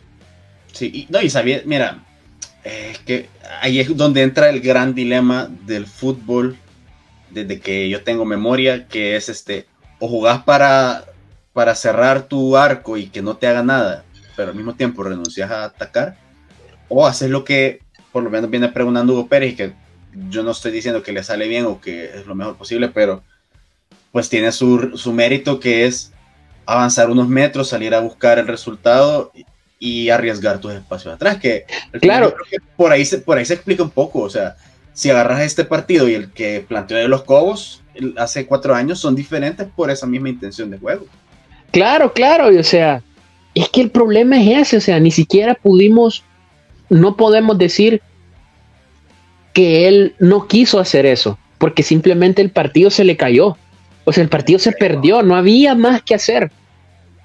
Sí, 0.72 0.90
y, 0.94 1.12
no, 1.12 1.20
y 1.20 1.30
mira, 1.66 2.02
es 2.64 2.98
que 3.00 3.28
ahí 3.60 3.80
es 3.80 3.94
donde 3.96 4.22
entra 4.22 4.48
el 4.48 4.60
gran 4.60 4.94
dilema 4.94 5.50
del 5.66 5.86
fútbol 5.86 6.56
desde 7.30 7.60
que 7.60 7.88
yo 7.88 8.02
tengo 8.02 8.24
memoria, 8.24 8.86
que 8.88 9.16
es 9.16 9.28
este, 9.28 9.66
o 9.98 10.08
jugás 10.08 10.42
para, 10.44 11.04
para 11.52 11.74
cerrar 11.74 12.22
tu 12.22 12.56
arco 12.56 12.96
y 12.96 13.06
que 13.06 13.22
no 13.22 13.36
te 13.36 13.46
haga 13.46 13.62
nada, 13.62 14.04
pero 14.42 14.50
al 14.50 14.56
mismo 14.56 14.74
tiempo 14.74 15.04
renuncias 15.04 15.48
a 15.52 15.62
atacar, 15.62 16.16
o 16.88 17.06
haces 17.06 17.30
lo 17.30 17.44
que 17.44 17.78
por 18.10 18.24
lo 18.24 18.28
menos 18.28 18.50
viene 18.50 18.68
preguntando 18.68 19.12
Hugo 19.12 19.28
Pérez, 19.28 19.52
y 19.52 19.54
que 19.54 19.72
yo 20.30 20.42
no 20.42 20.50
estoy 20.50 20.72
diciendo 20.72 21.00
que 21.00 21.12
le 21.12 21.22
sale 21.22 21.46
bien 21.46 21.64
o 21.64 21.80
que 21.80 22.06
es 22.06 22.26
lo 22.26 22.34
mejor 22.34 22.56
posible, 22.56 22.88
pero 22.88 23.22
pues 24.10 24.28
tiene 24.28 24.50
su, 24.50 24.98
su 24.98 25.12
mérito 25.12 25.60
que 25.60 25.86
es 25.86 26.10
avanzar 26.66 27.08
unos 27.08 27.28
metros, 27.28 27.68
salir 27.68 27.94
a 27.94 28.00
buscar 28.00 28.40
el 28.40 28.48
resultado 28.48 29.30
y 29.78 30.10
arriesgar 30.10 30.58
tus 30.58 30.72
espacios 30.72 31.14
atrás, 31.14 31.36
que 31.36 31.64
claro 32.00 32.34
que 32.50 32.56
por 32.76 32.90
ahí 32.90 33.04
se, 33.04 33.18
por 33.18 33.38
ahí 33.38 33.44
se 33.44 33.54
explica 33.54 33.84
un 33.84 33.90
poco, 33.90 34.22
o 34.22 34.30
sea, 34.30 34.56
si 34.92 35.08
agarras 35.08 35.42
este 35.42 35.64
partido 35.64 36.08
y 36.08 36.14
el 36.14 36.32
que 36.32 36.64
planteó 36.66 36.96
de 36.96 37.06
los 37.06 37.22
Cobos 37.22 37.80
hace 38.16 38.44
cuatro 38.44 38.74
años 38.74 38.98
son 38.98 39.14
diferentes 39.14 39.68
por 39.68 39.88
esa 39.88 40.08
misma 40.08 40.30
intención 40.30 40.68
de 40.68 40.78
juego. 40.78 41.06
Claro, 41.70 42.12
claro, 42.12 42.52
y 42.52 42.58
o 42.58 42.64
sea, 42.64 43.02
es 43.54 43.68
que 43.68 43.80
el 43.82 43.90
problema 43.90 44.40
es 44.40 44.68
ese, 44.68 44.76
o 44.76 44.80
sea, 44.80 45.00
ni 45.00 45.10
siquiera 45.10 45.54
pudimos, 45.54 46.24
no 46.88 47.16
podemos 47.16 47.58
decir 47.58 48.00
que 49.52 49.88
él 49.88 50.14
no 50.18 50.48
quiso 50.48 50.78
hacer 50.80 51.04
eso, 51.04 51.38
porque 51.58 51.82
simplemente 51.82 52.40
el 52.40 52.50
partido 52.50 52.90
se 52.90 53.04
le 53.04 53.16
cayó. 53.16 53.56
O 54.04 54.12
sea, 54.12 54.22
el 54.22 54.30
partido 54.30 54.58
se 54.58 54.72
perdió, 54.72 55.22
no 55.22 55.36
había 55.36 55.74
más 55.74 56.02
que 56.02 56.14
hacer. 56.14 56.50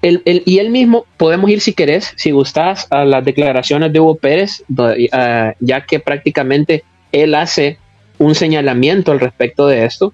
El, 0.00 0.22
el, 0.26 0.42
y 0.46 0.58
él 0.58 0.70
mismo, 0.70 1.06
podemos 1.16 1.50
ir 1.50 1.60
si 1.60 1.72
querés, 1.72 2.12
si 2.16 2.30
gustas, 2.30 2.86
a 2.90 3.04
las 3.04 3.24
declaraciones 3.24 3.92
de 3.92 3.98
Hugo 3.98 4.14
Pérez, 4.16 4.62
uh, 4.68 4.92
ya 5.58 5.86
que 5.86 5.98
prácticamente 5.98 6.84
él 7.10 7.34
hace 7.34 7.78
un 8.18 8.34
señalamiento 8.34 9.10
al 9.10 9.20
respecto 9.20 9.66
de 9.66 9.86
esto. 9.86 10.12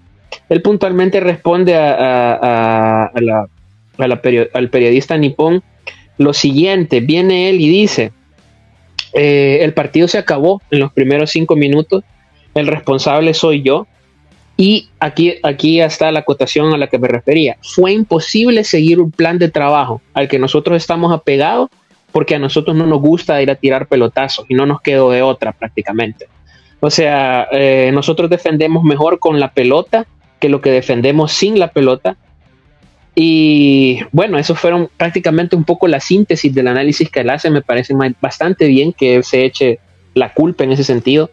Él 0.48 0.62
puntualmente 0.62 1.20
responde 1.20 1.74
a, 1.74 3.04
a, 3.04 3.20
la, 3.20 3.48
al 3.98 4.70
periodista 4.70 5.18
nipón 5.18 5.62
lo 6.18 6.32
siguiente, 6.32 7.00
viene 7.00 7.48
él 7.48 7.60
y 7.60 7.68
dice, 7.68 8.12
eh, 9.12 9.58
el 9.62 9.74
partido 9.74 10.08
se 10.08 10.18
acabó 10.18 10.62
en 10.70 10.80
los 10.80 10.92
primeros 10.92 11.30
cinco 11.30 11.56
minutos, 11.56 12.04
el 12.54 12.66
responsable 12.66 13.34
soy 13.34 13.62
yo, 13.62 13.86
y 14.56 14.88
aquí, 15.00 15.34
aquí 15.42 15.80
está 15.80 16.12
la 16.12 16.20
acotación 16.20 16.72
a 16.72 16.78
la 16.78 16.86
que 16.86 16.98
me 16.98 17.08
refería. 17.08 17.56
Fue 17.60 17.92
imposible 17.92 18.62
seguir 18.62 19.00
un 19.00 19.10
plan 19.10 19.38
de 19.38 19.48
trabajo 19.48 20.00
al 20.12 20.28
que 20.28 20.38
nosotros 20.38 20.76
estamos 20.76 21.12
apegados 21.12 21.70
porque 22.12 22.36
a 22.36 22.38
nosotros 22.38 22.76
no 22.76 22.86
nos 22.86 23.00
gusta 23.00 23.42
ir 23.42 23.50
a 23.50 23.56
tirar 23.56 23.88
pelotazos 23.88 24.46
y 24.48 24.54
no 24.54 24.66
nos 24.66 24.80
quedó 24.80 25.10
de 25.10 25.22
otra 25.22 25.50
prácticamente. 25.50 26.28
O 26.78 26.88
sea, 26.88 27.48
eh, 27.50 27.90
nosotros 27.92 28.30
defendemos 28.30 28.84
mejor 28.84 29.18
con 29.18 29.40
la 29.40 29.52
pelota 29.52 30.06
que 30.38 30.48
lo 30.48 30.60
que 30.60 30.70
defendemos 30.70 31.32
sin 31.32 31.58
la 31.58 31.68
pelota. 31.68 32.16
Y 33.14 34.00
bueno, 34.10 34.38
eso 34.38 34.54
fueron 34.54 34.88
prácticamente 34.96 35.54
un 35.54 35.64
poco 35.64 35.86
la 35.86 36.00
síntesis 36.00 36.52
del 36.52 36.68
análisis 36.68 37.08
que 37.10 37.20
él 37.20 37.30
hace. 37.30 37.50
Me 37.50 37.62
parece 37.62 37.94
bastante 38.20 38.66
bien 38.66 38.92
que 38.92 39.22
se 39.22 39.44
eche 39.44 39.78
la 40.14 40.32
culpa 40.32 40.64
en 40.64 40.72
ese 40.72 40.84
sentido. 40.84 41.30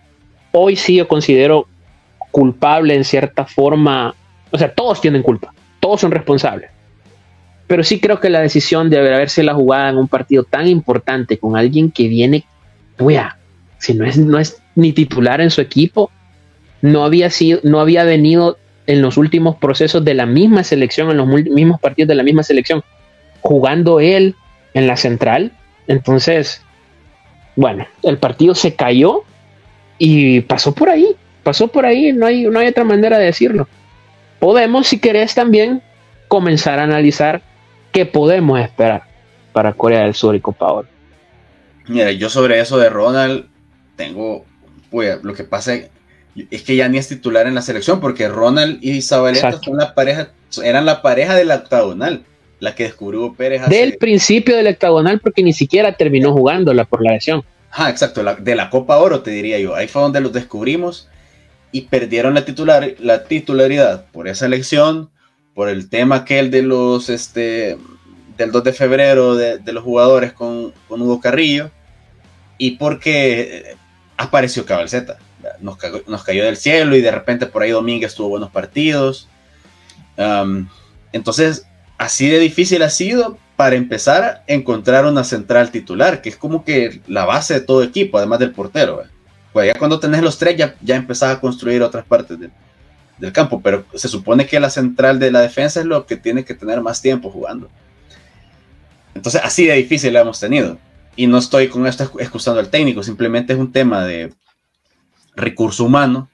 Hoy 0.52 0.76
sí 0.76 0.96
yo 0.96 1.08
considero 1.08 1.68
culpable 2.30 2.96
en 2.96 3.04
cierta 3.04 3.46
forma. 3.46 4.16
O 4.52 4.58
sea, 4.58 4.74
todos 4.74 5.02
tienen 5.02 5.24
culpa, 5.24 5.54
todos 5.80 6.02
son 6.02 6.12
responsables. 6.12 6.70
Pero 7.68 7.84
sí 7.84 8.00
creo 8.00 8.20
que 8.20 8.30
la 8.30 8.42
decisión 8.42 8.90
de 8.90 9.00
haberse 9.00 9.44
la 9.44 9.54
jugada 9.54 9.90
en 9.90 9.98
un 9.98 10.08
partido 10.08 10.44
tan 10.44 10.68
importante 10.68 11.38
con 11.38 11.56
alguien 11.56 11.90
que 11.90 12.08
viene, 12.08 12.44
wea, 13.00 13.38
si 13.78 13.94
no 13.94 14.06
es, 14.06 14.18
no 14.18 14.38
es 14.38 14.62
ni 14.76 14.92
titular 14.92 15.40
en 15.40 15.50
su 15.50 15.62
equipo, 15.62 16.12
no 16.82 17.06
había 17.06 17.30
sido, 17.30 17.62
no 17.64 17.80
había 17.80 18.04
venido 18.04 18.58
en 18.88 19.02
los 19.02 19.18
últimos 19.18 19.58
procesos 19.58 20.04
de 20.04 20.14
la 20.14 20.26
misma 20.26 20.64
selección, 20.64 21.12
en 21.12 21.18
los 21.18 21.28
mismos 21.28 21.80
partidos 21.80 22.10
de 22.10 22.16
la 22.16 22.24
misma 22.24 22.44
selección, 22.44 22.84
jugando 23.42 24.00
él 24.00 24.36
en 24.74 24.88
la 24.88 24.98
central. 24.98 25.52
Entonces, 25.88 26.62
bueno, 27.56 27.86
el 28.04 28.18
partido 28.18 28.56
se 28.56 28.76
cayó 28.76 29.24
y 29.98 30.42
pasó 30.42 30.74
por 30.74 30.90
ahí, 30.90 31.16
pasó 31.44 31.68
por 31.68 31.86
ahí, 31.86 32.12
no 32.14 32.26
hay, 32.26 32.44
no 32.44 32.60
hay 32.60 32.68
otra 32.68 32.84
manera 32.84 33.18
de 33.18 33.26
decirlo. 33.26 33.68
Podemos, 34.40 34.88
si 34.88 35.00
querés, 35.00 35.36
también 35.36 35.82
comenzar 36.28 36.80
a 36.80 36.84
analizar 36.84 37.42
qué 37.92 38.06
podemos 38.06 38.60
esperar 38.60 39.04
para 39.54 39.74
Corea 39.74 40.02
del 40.02 40.16
Sur 40.16 40.36
y 40.36 40.40
Copa 40.40 40.72
Oro. 40.72 40.88
Mira, 41.88 42.12
yo 42.12 42.30
sobre 42.30 42.60
eso 42.60 42.78
de 42.78 42.90
Ronald 42.90 43.46
tengo, 43.96 44.46
pues, 44.90 45.24
lo 45.24 45.34
que 45.34 45.44
pasa 45.44 45.74
es 45.74 45.90
que 46.34 46.76
ya 46.76 46.88
ni 46.88 46.98
es 46.98 47.08
titular 47.08 47.48
en 47.48 47.56
la 47.56 47.62
selección 47.62 48.00
porque 48.00 48.28
Ronald 48.28 48.80
y 48.82 49.02
Zabaleta 49.02 49.60
son 49.62 49.78
la 49.78 49.94
pareja, 49.94 50.30
eran 50.64 50.86
la 50.86 51.02
pareja 51.02 51.36
del 51.36 51.52
octagonal, 51.52 52.24
la 52.60 52.76
que 52.76 52.84
descubrió 52.84 53.34
Pérez. 53.34 53.68
Del 53.68 53.98
principio 53.98 54.56
del 54.56 54.68
octagonal 54.68 55.20
porque 55.20 55.44
ni 55.44 55.54
siquiera 55.54 55.98
terminó 55.98 56.32
jugándola 56.32 56.86
por 56.86 57.04
la 57.04 57.14
lesión. 57.14 57.44
Ah, 57.72 57.90
exacto, 57.90 58.24
de 58.24 58.56
la 58.56 58.70
Copa 58.70 58.98
Oro 58.98 59.22
te 59.22 59.32
diría 59.32 59.60
yo. 59.60 59.76
Ahí 59.76 59.88
fue 59.88 60.02
donde 60.02 60.22
los 60.22 60.34
descubrimos 60.34 61.08
y 61.72 61.82
perdieron 61.82 62.34
la, 62.34 62.44
titular, 62.44 62.96
la 63.00 63.24
titularidad 63.24 64.06
por 64.12 64.28
esa 64.28 64.46
elección, 64.46 65.10
por 65.54 65.70
el 65.70 65.90
tema 65.90 66.18
aquel 66.18 66.52
de 66.52 66.64
los, 66.64 67.10
este, 67.10 67.78
del 68.38 68.52
2 68.52 68.64
de 68.64 68.74
febrero 68.74 69.36
de, 69.36 69.60
los 69.72 69.84
jugadores 69.84 70.34
con, 70.34 70.74
con, 70.88 71.02
Hugo 71.02 71.22
Carrillo 71.22 71.72
y 72.58 72.72
porque 72.72 73.76
apareció 74.18 74.66
Cabalceta. 74.66 75.18
Nos, 75.62 75.78
cayó 75.78 76.46
del 76.46 76.58
cielo 76.58 76.96
y 76.96 77.02
de 77.02 77.12
repente 77.12 77.46
por 77.46 77.62
ahí 77.62 77.72
Domínguez 77.72 78.16
tuvo 78.16 78.30
buenos 78.30 78.52
partidos. 78.52 79.28
entonces, 81.12 81.66
así 81.98 82.28
de 82.28 82.40
difícil 82.40 82.82
ha 82.82 82.90
sido 82.90 83.38
para 83.56 83.76
empezar 83.76 84.24
a 84.24 84.44
encontrar 84.48 85.06
una 85.06 85.24
central 85.24 85.70
titular, 85.70 86.22
que 86.22 86.30
es 86.30 86.36
como 86.36 86.66
que 86.66 87.00
la 87.08 87.26
base 87.26 87.54
de 87.54 87.62
todo 87.62 87.84
equipo, 87.84 88.18
además 88.18 88.40
del 88.40 88.54
portero. 88.54 89.04
Pues 89.54 89.68
ya 89.68 89.78
cuando 89.78 90.00
tenés 90.00 90.24
los 90.24 90.38
tres, 90.38 90.58
ya, 90.58 90.76
ya 90.82 90.96
empezás 90.96 91.36
a 91.36 91.40
construir 91.40 91.84
otras 91.84 92.06
partes 92.06 92.40
del 92.40 93.32
campo, 93.32 93.62
pero 93.62 93.86
se 93.94 94.08
supone 94.08 94.48
que 94.48 94.60
la 94.60 94.72
central 94.72 95.20
de 95.20 95.30
la 95.30 95.42
defensa 95.42 95.80
es 95.80 95.86
lo 95.86 96.08
que 96.08 96.18
tiene 96.18 96.44
que 96.44 96.56
tener 96.56 96.82
más 96.82 97.04
tiempo 97.04 97.30
jugando. 97.30 97.70
Entonces, 99.14 99.42
así 99.44 99.66
de 99.68 99.76
difícil 99.76 100.14
la 100.14 100.22
hemos 100.22 100.40
tenido. 100.40 100.78
Y 101.16 101.28
no 101.28 101.38
estoy 101.38 101.68
con 101.68 101.86
esto 101.86 102.10
excusando 102.20 102.60
al 102.60 102.70
técnico, 102.70 103.04
simplemente 103.04 103.54
es 103.54 103.60
un 103.60 103.72
tema 103.72 104.06
de 104.06 104.34
recurso 105.36 105.86
humano 105.86 106.30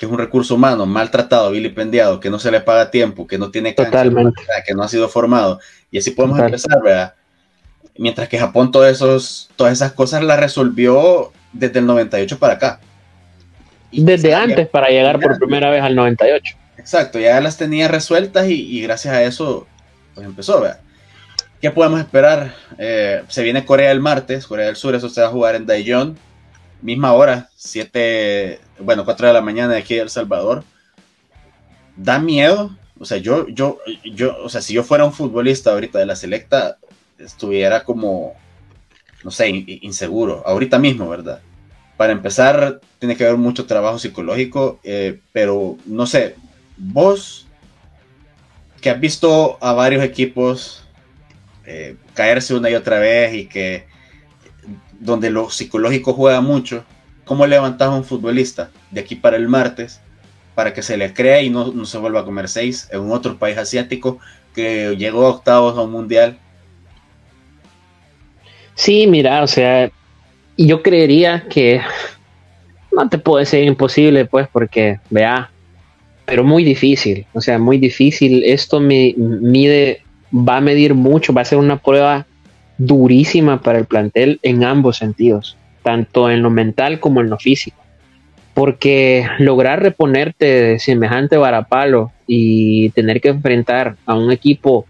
que 0.00 0.06
es 0.06 0.12
un 0.12 0.16
recurso 0.16 0.54
humano 0.54 0.86
maltratado, 0.86 1.50
vilipendiado, 1.50 2.20
que 2.20 2.30
no 2.30 2.38
se 2.38 2.50
le 2.50 2.62
paga 2.62 2.90
tiempo, 2.90 3.26
que 3.26 3.36
no 3.36 3.50
tiene 3.50 3.74
cancha, 3.74 4.02
que 4.66 4.72
no 4.72 4.82
ha 4.82 4.88
sido 4.88 5.10
formado. 5.10 5.60
Y 5.90 5.98
así 5.98 6.12
podemos 6.12 6.38
empezar, 6.38 6.82
¿verdad? 6.82 7.12
Mientras 7.98 8.26
que 8.26 8.38
Japón 8.38 8.72
todos 8.72 8.88
esos, 8.88 9.50
todas 9.56 9.74
esas 9.74 9.92
cosas 9.92 10.22
las 10.22 10.40
resolvió 10.40 11.32
desde 11.52 11.80
el 11.80 11.86
98 11.86 12.38
para 12.38 12.54
acá. 12.54 12.80
desde 13.92 14.34
antes 14.34 14.66
para 14.68 14.88
llegar 14.88 15.20
por 15.20 15.38
primera 15.38 15.68
vez 15.68 15.82
al 15.82 15.94
98. 15.94 16.56
Exacto, 16.78 17.18
ya 17.18 17.38
las 17.42 17.58
tenía 17.58 17.86
resueltas 17.86 18.48
y, 18.48 18.80
gracias 18.80 19.12
a 19.12 19.22
eso 19.22 19.66
pues 20.14 20.26
empezó, 20.26 20.62
¿verdad? 20.62 20.80
¿Qué 21.60 21.70
podemos 21.70 22.00
esperar? 22.00 22.54
Eh, 22.78 23.22
se 23.28 23.42
viene 23.42 23.66
Corea 23.66 23.92
el 23.92 24.00
martes, 24.00 24.46
Corea 24.46 24.64
del 24.64 24.76
Sur, 24.76 24.94
eso 24.94 25.10
se 25.10 25.20
va 25.20 25.26
a 25.26 25.30
jugar 25.30 25.56
en 25.56 25.66
Daejeon 25.66 26.16
misma 26.82 27.12
hora, 27.12 27.48
7, 27.56 28.60
bueno, 28.80 29.04
4 29.04 29.28
de 29.28 29.32
la 29.32 29.40
mañana 29.40 29.74
de 29.74 29.78
aquí 29.78 29.94
de 29.94 30.02
El 30.02 30.10
Salvador. 30.10 30.64
Da 31.96 32.18
miedo, 32.18 32.76
o 32.98 33.04
sea, 33.04 33.18
yo, 33.18 33.48
yo, 33.48 33.78
yo, 34.04 34.36
o 34.42 34.48
sea, 34.48 34.60
si 34.60 34.74
yo 34.74 34.82
fuera 34.84 35.04
un 35.04 35.12
futbolista 35.12 35.72
ahorita 35.72 35.98
de 35.98 36.06
la 36.06 36.16
selecta, 36.16 36.78
estuviera 37.18 37.84
como, 37.84 38.34
no 39.24 39.30
sé, 39.30 39.48
inseguro, 39.48 40.42
ahorita 40.46 40.78
mismo, 40.78 41.08
¿verdad? 41.08 41.40
Para 41.96 42.12
empezar, 42.12 42.80
tiene 42.98 43.16
que 43.16 43.24
haber 43.24 43.36
mucho 43.36 43.66
trabajo 43.66 43.98
psicológico, 43.98 44.80
eh, 44.84 45.20
pero 45.32 45.76
no 45.86 46.06
sé, 46.06 46.36
vos 46.76 47.46
que 48.80 48.90
has 48.90 49.00
visto 49.00 49.58
a 49.60 49.72
varios 49.72 50.02
equipos 50.02 50.84
eh, 51.66 51.96
caerse 52.14 52.54
una 52.54 52.70
y 52.70 52.74
otra 52.74 52.98
vez 52.98 53.34
y 53.34 53.46
que 53.46 53.86
donde 55.00 55.30
lo 55.30 55.50
psicológico 55.50 56.12
juega 56.12 56.40
mucho, 56.40 56.84
¿cómo 57.24 57.46
levantas 57.46 57.88
a 57.88 57.94
un 57.94 58.04
futbolista 58.04 58.70
de 58.90 59.00
aquí 59.00 59.16
para 59.16 59.36
el 59.36 59.48
martes 59.48 60.00
para 60.54 60.74
que 60.74 60.82
se 60.82 60.96
le 60.96 61.12
crea 61.14 61.42
y 61.42 61.50
no, 61.50 61.84
se 61.86 61.98
vuelva 61.98 62.20
a 62.20 62.24
comer 62.24 62.48
seis 62.48 62.88
en 62.92 63.00
un 63.00 63.12
otro 63.12 63.38
país 63.38 63.56
asiático 63.56 64.18
que 64.54 64.94
llegó 64.96 65.26
a 65.26 65.30
octavos 65.30 65.76
a 65.76 65.82
un 65.82 65.90
mundial? 65.90 66.38
Sí, 68.74 69.06
mira, 69.06 69.42
o 69.42 69.46
sea, 69.46 69.90
yo 70.56 70.82
creería 70.82 71.46
que 71.48 71.80
no 72.92 73.08
te 73.08 73.18
puede 73.18 73.46
ser 73.46 73.64
imposible, 73.64 74.26
pues, 74.26 74.48
porque, 74.52 74.98
vea, 75.08 75.50
pero 76.26 76.44
muy 76.44 76.62
difícil, 76.62 77.26
o 77.32 77.40
sea, 77.40 77.58
muy 77.58 77.78
difícil. 77.78 78.42
Esto 78.44 78.80
me 78.80 79.14
mide, 79.16 80.02
va 80.32 80.58
a 80.58 80.60
medir 80.60 80.94
mucho, 80.94 81.32
va 81.32 81.42
a 81.42 81.44
ser 81.44 81.58
una 81.58 81.78
prueba 81.78 82.26
durísima 82.80 83.60
para 83.60 83.78
el 83.78 83.84
plantel 83.84 84.40
en 84.42 84.64
ambos 84.64 84.96
sentidos, 84.96 85.56
tanto 85.82 86.30
en 86.30 86.42
lo 86.42 86.50
mental 86.50 86.98
como 86.98 87.20
en 87.20 87.28
lo 87.28 87.38
físico. 87.38 87.76
Porque 88.54 89.26
lograr 89.38 89.82
reponerte 89.82 90.46
de 90.46 90.78
semejante 90.78 91.36
varapalo 91.36 92.10
y 92.26 92.88
tener 92.90 93.20
que 93.20 93.28
enfrentar 93.28 93.96
a 94.06 94.14
un 94.14 94.32
equipo, 94.32 94.86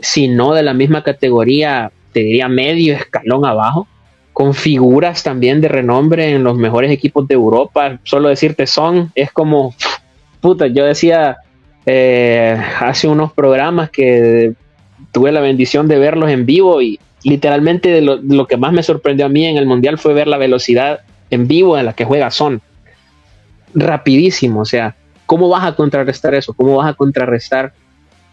si 0.00 0.28
no 0.28 0.54
de 0.54 0.64
la 0.64 0.74
misma 0.74 1.04
categoría, 1.04 1.92
te 2.12 2.20
diría 2.20 2.48
medio 2.48 2.94
escalón 2.94 3.44
abajo, 3.46 3.86
con 4.32 4.54
figuras 4.54 5.22
también 5.22 5.60
de 5.60 5.68
renombre 5.68 6.30
en 6.32 6.42
los 6.42 6.56
mejores 6.56 6.90
equipos 6.90 7.28
de 7.28 7.34
Europa. 7.34 7.98
Solo 8.02 8.28
decirte 8.28 8.66
son, 8.66 9.12
es 9.14 9.30
como, 9.30 9.74
puta, 10.40 10.66
yo 10.66 10.84
decía 10.84 11.38
eh, 11.86 12.60
hace 12.80 13.06
unos 13.08 13.32
programas 13.32 13.90
que 13.90 14.54
tuve 15.12 15.32
la 15.32 15.40
bendición 15.40 15.88
de 15.88 15.98
verlos 15.98 16.30
en 16.30 16.46
vivo 16.46 16.82
y 16.82 16.98
literalmente 17.22 18.00
lo, 18.00 18.46
que 18.46 18.56
más 18.56 18.72
me 18.72 18.82
sorprendió 18.82 19.26
a 19.26 19.28
mí 19.28 19.46
en 19.46 19.56
el 19.56 19.66
Mundial 19.66 19.98
fue 19.98 20.14
ver 20.14 20.28
la 20.28 20.38
velocidad 20.38 21.00
en 21.30 21.48
vivo 21.48 21.78
en 21.78 21.86
la 21.86 21.92
que 21.92 22.04
juega 22.04 22.30
Son. 22.30 22.60
Rapidísimo, 23.74 24.60
o 24.60 24.64
sea, 24.64 24.94
¿cómo 25.26 25.48
vas 25.48 25.64
a 25.64 25.74
contrarrestar 25.74 26.34
eso? 26.34 26.54
¿Cómo 26.54 26.76
vas 26.76 26.88
a 26.88 26.94
contrarrestar 26.94 27.72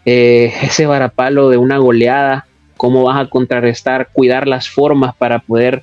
eh, 0.04 0.52
ese 0.62 0.86
varapalo 0.86 1.50
de 1.50 1.56
una 1.56 1.78
goleada? 1.78 2.46
¿Cómo 2.76 3.04
vas 3.04 3.20
a 3.20 3.28
contrarrestar, 3.28 4.08
cuidar 4.12 4.46
las 4.46 4.68
formas 4.68 5.14
para 5.16 5.40
poder, 5.40 5.82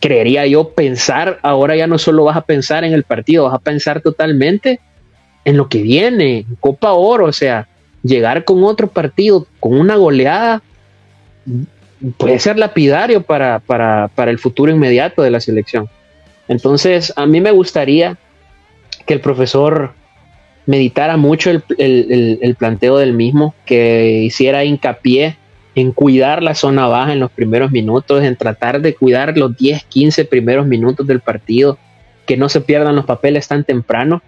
creería 0.00 0.46
yo, 0.46 0.70
pensar, 0.70 1.38
ahora 1.42 1.76
ya 1.76 1.86
no 1.86 1.98
solo 1.98 2.24
vas 2.24 2.36
a 2.36 2.42
pensar 2.42 2.84
en 2.84 2.92
el 2.92 3.04
partido, 3.04 3.44
vas 3.44 3.54
a 3.54 3.58
pensar 3.58 4.00
totalmente 4.00 4.80
en 5.44 5.56
lo 5.56 5.68
que 5.68 5.82
viene, 5.82 6.46
Copa 6.60 6.92
Oro, 6.92 7.26
o 7.26 7.32
sea, 7.32 7.68
llegar 8.02 8.44
con 8.44 8.64
otro 8.64 8.88
partido, 8.88 9.46
con 9.60 9.78
una 9.78 9.96
goleada, 9.96 10.62
puede 12.16 12.38
ser 12.38 12.58
lapidario 12.58 13.22
para, 13.22 13.60
para, 13.60 14.08
para 14.14 14.30
el 14.30 14.38
futuro 14.38 14.72
inmediato 14.72 15.22
de 15.22 15.30
la 15.30 15.40
selección. 15.40 15.88
Entonces, 16.48 17.12
a 17.16 17.26
mí 17.26 17.40
me 17.40 17.52
gustaría 17.52 18.18
que 19.06 19.14
el 19.14 19.20
profesor 19.20 19.94
meditara 20.66 21.16
mucho 21.16 21.50
el, 21.50 21.64
el, 21.78 22.38
el, 22.40 22.54
planteo 22.54 22.96
del 22.96 23.12
mismo, 23.12 23.54
que 23.64 24.22
hiciera 24.22 24.64
hincapié 24.64 25.36
en 25.74 25.92
cuidar 25.92 26.42
la 26.42 26.54
zona 26.54 26.86
baja 26.86 27.12
en 27.12 27.20
los 27.20 27.30
primeros 27.30 27.70
minutos, 27.70 28.22
en 28.22 28.36
tratar 28.36 28.80
de 28.80 28.94
cuidar 28.94 29.36
los 29.36 29.56
10, 29.56 29.84
15 29.84 30.24
primeros 30.26 30.66
minutos 30.66 31.06
del 31.06 31.20
partido, 31.20 31.78
que 32.26 32.36
no 32.36 32.48
se 32.48 32.60
pierdan 32.60 32.96
los 32.96 33.06
papeles 33.06 33.48
tan 33.48 33.64
temprano, 33.64 34.22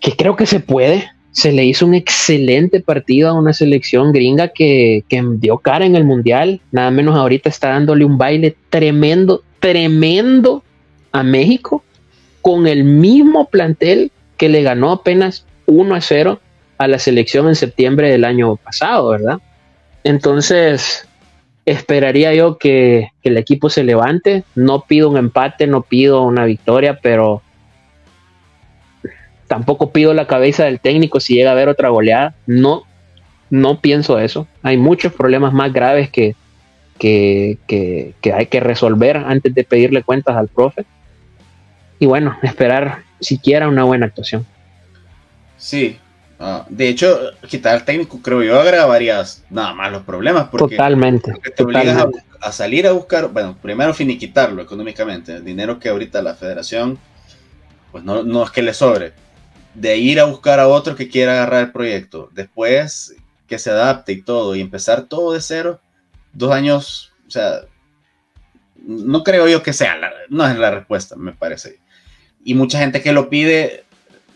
que 0.00 0.12
creo 0.12 0.36
que 0.36 0.46
se 0.46 0.60
puede, 0.60 1.10
se 1.32 1.50
le 1.50 1.64
hizo 1.64 1.86
un 1.86 1.94
excelente 1.94 2.80
partido 2.80 3.30
a 3.30 3.32
una 3.32 3.54
selección 3.54 4.12
gringa 4.12 4.48
que, 4.48 5.04
dio 5.08 5.58
cara 5.58 5.86
en 5.86 5.96
el 5.96 6.04
mundial. 6.04 6.60
Nada 6.70 6.90
menos 6.90 7.16
ahorita 7.16 7.48
está 7.48 7.70
dándole 7.70 8.04
un 8.04 8.18
baile 8.18 8.54
tremendo, 8.68 9.42
tremendo 9.58 10.62
a 11.10 11.22
México 11.22 11.82
con 12.42 12.66
el 12.66 12.84
mismo 12.84 13.48
plantel 13.48 14.12
que 14.36 14.48
le 14.48 14.62
ganó 14.62 14.90
apenas 14.92 15.46
1 15.66 15.94
a 15.94 16.00
0 16.00 16.40
a 16.76 16.88
la 16.88 16.98
selección 16.98 17.48
en 17.48 17.54
septiembre 17.54 18.10
del 18.10 18.24
año 18.24 18.56
pasado, 18.56 19.08
¿verdad? 19.08 19.38
Entonces, 20.04 21.08
esperaría 21.64 22.34
yo 22.34 22.58
que, 22.58 23.08
el 23.22 23.36
equipo 23.38 23.70
se 23.70 23.84
levante. 23.84 24.44
No 24.54 24.82
pido 24.82 25.08
un 25.08 25.16
empate, 25.16 25.66
no 25.66 25.82
pido 25.82 26.22
una 26.22 26.44
victoria, 26.44 26.98
pero 27.00 27.40
tampoco 29.52 29.90
pido 29.90 30.14
la 30.14 30.26
cabeza 30.26 30.64
del 30.64 30.80
técnico 30.80 31.20
si 31.20 31.34
llega 31.34 31.50
a 31.50 31.52
haber 31.52 31.68
otra 31.68 31.90
goleada. 31.90 32.34
No, 32.46 32.84
no 33.50 33.82
pienso 33.82 34.18
eso. 34.18 34.48
Hay 34.62 34.78
muchos 34.78 35.12
problemas 35.12 35.52
más 35.52 35.74
graves 35.74 36.08
que, 36.08 36.34
que, 36.98 37.58
que 37.66 38.32
hay 38.32 38.46
que 38.46 38.60
resolver 38.60 39.18
antes 39.18 39.54
de 39.54 39.62
pedirle 39.64 40.04
cuentas 40.04 40.36
al 40.36 40.48
profe. 40.48 40.86
Y 41.98 42.06
bueno, 42.06 42.38
esperar 42.42 43.02
siquiera 43.20 43.68
una 43.68 43.84
buena 43.84 44.06
actuación. 44.06 44.46
Sí, 45.58 45.98
ah, 46.40 46.64
de 46.70 46.88
hecho, 46.88 47.20
quitar 47.46 47.74
al 47.74 47.84
técnico 47.84 48.22
creo 48.22 48.42
yo 48.42 48.58
agravaría 48.58 49.22
nada 49.50 49.74
más 49.74 49.92
los 49.92 50.02
problemas. 50.02 50.48
Porque, 50.48 50.76
totalmente. 50.76 51.34
te 51.54 51.62
obligas 51.62 52.06
a, 52.40 52.52
salir 52.52 52.86
a 52.86 52.92
buscar, 52.92 53.28
bueno, 53.28 53.54
primero 53.60 53.92
finiquitarlo 53.92 54.62
económicamente, 54.62 55.36
el 55.36 55.44
dinero 55.44 55.78
que 55.78 55.90
ahorita 55.90 56.22
la 56.22 56.34
federación, 56.36 56.98
pues 57.90 58.02
no, 58.02 58.22
no 58.22 58.44
es 58.44 58.50
que 58.50 58.62
le 58.62 58.72
sobre. 58.72 59.12
De 59.74 59.96
ir 59.96 60.20
a 60.20 60.24
buscar 60.24 60.60
a 60.60 60.68
otro 60.68 60.96
que 60.96 61.08
quiera 61.08 61.32
agarrar 61.32 61.64
el 61.64 61.72
proyecto. 61.72 62.28
Después 62.32 63.14
que 63.46 63.58
se 63.58 63.70
adapte 63.70 64.12
y 64.12 64.22
todo, 64.22 64.54
y 64.54 64.60
empezar 64.60 65.02
todo 65.02 65.32
de 65.32 65.40
cero, 65.40 65.80
dos 66.32 66.52
años, 66.52 67.12
o 67.26 67.30
sea, 67.30 67.60
no 68.76 69.22
creo 69.22 69.46
yo 69.46 69.62
que 69.62 69.72
sea, 69.72 69.96
no 70.28 70.46
es 70.46 70.56
la 70.56 70.70
respuesta, 70.70 71.16
me 71.16 71.32
parece. 71.32 71.78
Y 72.44 72.54
mucha 72.54 72.78
gente 72.78 73.02
que 73.02 73.12
lo 73.12 73.28
pide 73.28 73.84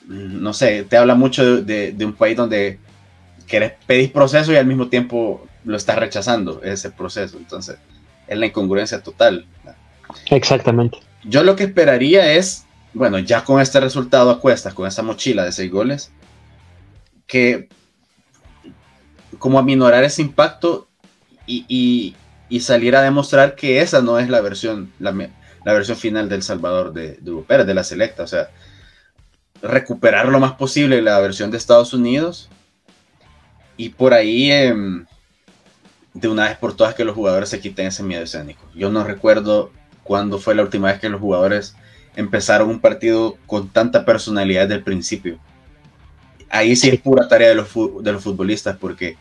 no 0.07 0.53
sé, 0.53 0.85
te 0.85 0.97
habla 0.97 1.15
mucho 1.15 1.63
de, 1.63 1.95
un 2.01 2.13
país 2.13 2.37
donde 2.37 2.79
querés 3.47 3.73
pedir 3.87 4.13
proceso 4.13 4.53
y 4.53 4.57
al 4.57 4.67
mismo 4.67 4.89
tiempo 4.89 5.47
lo 5.65 5.77
estás 5.77 5.99
rechazando, 5.99 6.63
ese 6.63 6.91
proceso. 6.91 7.37
Entonces, 7.39 7.77
es 8.27 8.39
la 8.39 8.47
incongruencia 8.47 9.03
total. 9.03 9.47
Exactamente. 10.31 10.99
Yo 11.25 11.43
lo 11.43 11.57
que 11.57 11.65
esperaría 11.65 12.33
es, 12.33 12.66
bueno, 12.97 13.19
ya 13.19 13.45
con 13.45 13.61
este 13.61 13.79
resultado 13.79 14.31
a 14.31 14.41
cuestas, 14.41 14.73
con 14.73 14.87
esa 14.87 15.03
mochila 15.03 15.45
de 15.45 15.53
seis 15.53 15.71
goles, 15.71 16.11
que 17.27 17.69
como 19.39 19.59
aminorar 19.59 20.03
ese 20.03 20.23
impacto 20.23 20.89
y, 21.47 22.15
salir 22.61 22.97
a 22.97 23.03
demostrar 23.03 23.55
que 23.55 23.81
esa 23.81 24.01
no 24.01 24.19
es 24.19 24.31
la 24.31 24.41
versión, 24.41 24.93
la, 24.99 25.13
versión 25.65 25.97
final 25.97 26.29
del 26.29 26.43
Salvador 26.43 26.93
de, 26.95 27.19
de 27.21 27.43
Pérez, 27.43 27.67
de 27.67 27.75
la 27.75 27.85
selecta. 27.85 28.23
O 28.23 28.27
sea, 28.27 28.49
recuperar 29.61 30.29
lo 30.29 30.41
más 30.41 30.53
posible 30.53 31.03
la 31.03 31.21
versión 31.21 31.51
de 31.51 31.59
Estados 31.59 31.93
Unidos 31.93 32.49
y 33.77 33.91
por 33.91 34.15
ahí 34.15 34.51
em, 34.51 35.05
de 36.15 36.29
una 36.29 36.49
vez 36.49 36.57
por 36.57 36.75
todas 36.75 36.95
que 36.95 37.05
los 37.05 37.15
jugadores 37.15 37.51
se 37.51 37.61
quiten 37.61 37.89
ese 37.89 38.03
miedo 38.03 38.23
escénico. 38.23 38.67
Yo 38.75 38.91
no 38.91 39.05
recuerdo 39.05 39.71
cuándo 40.03 40.39
fue 40.39 40.55
la 40.55 40.63
última 40.63 40.89
vez 40.89 40.99
que 40.99 41.11
los 41.11 41.21
jugadores 41.21 41.77
empezaron 42.17 42.71
un 42.71 42.81
partido 42.81 43.37
con 43.47 43.69
tanta 43.69 44.05
personalidad 44.05 44.63
desde 44.63 44.75
el 44.77 44.83
principio. 44.83 45.39
Ahí 46.49 46.75
sí 46.77 46.89
es 46.89 47.01
pura 47.01 47.29
tarea 47.29 47.51
de 47.51 47.55
los, 47.55 47.69
de 48.03 48.13
los 48.13 48.23
futbolistas 48.23 48.77
porque 48.77 49.17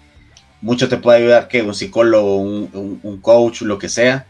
mucho 0.61 0.87
te 0.89 0.97
puede 0.97 1.19
ayudar 1.19 1.47
que 1.47 1.61
un 1.61 1.75
psicólogo, 1.75 2.37
un, 2.37 2.99
un 3.03 3.21
coach, 3.21 3.61
lo 3.61 3.77
que 3.77 3.89
sea, 3.89 4.25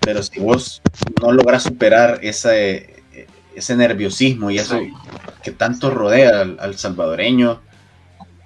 pero 0.00 0.22
si 0.22 0.38
vos 0.38 0.82
no 1.20 1.32
logras 1.32 1.62
superar 1.62 2.20
ese, 2.22 3.02
ese 3.54 3.76
nerviosismo 3.76 4.50
y 4.50 4.58
eso 4.58 4.78
que 5.42 5.50
tanto 5.50 5.90
rodea 5.90 6.40
al, 6.40 6.76
salvadoreño 6.76 7.60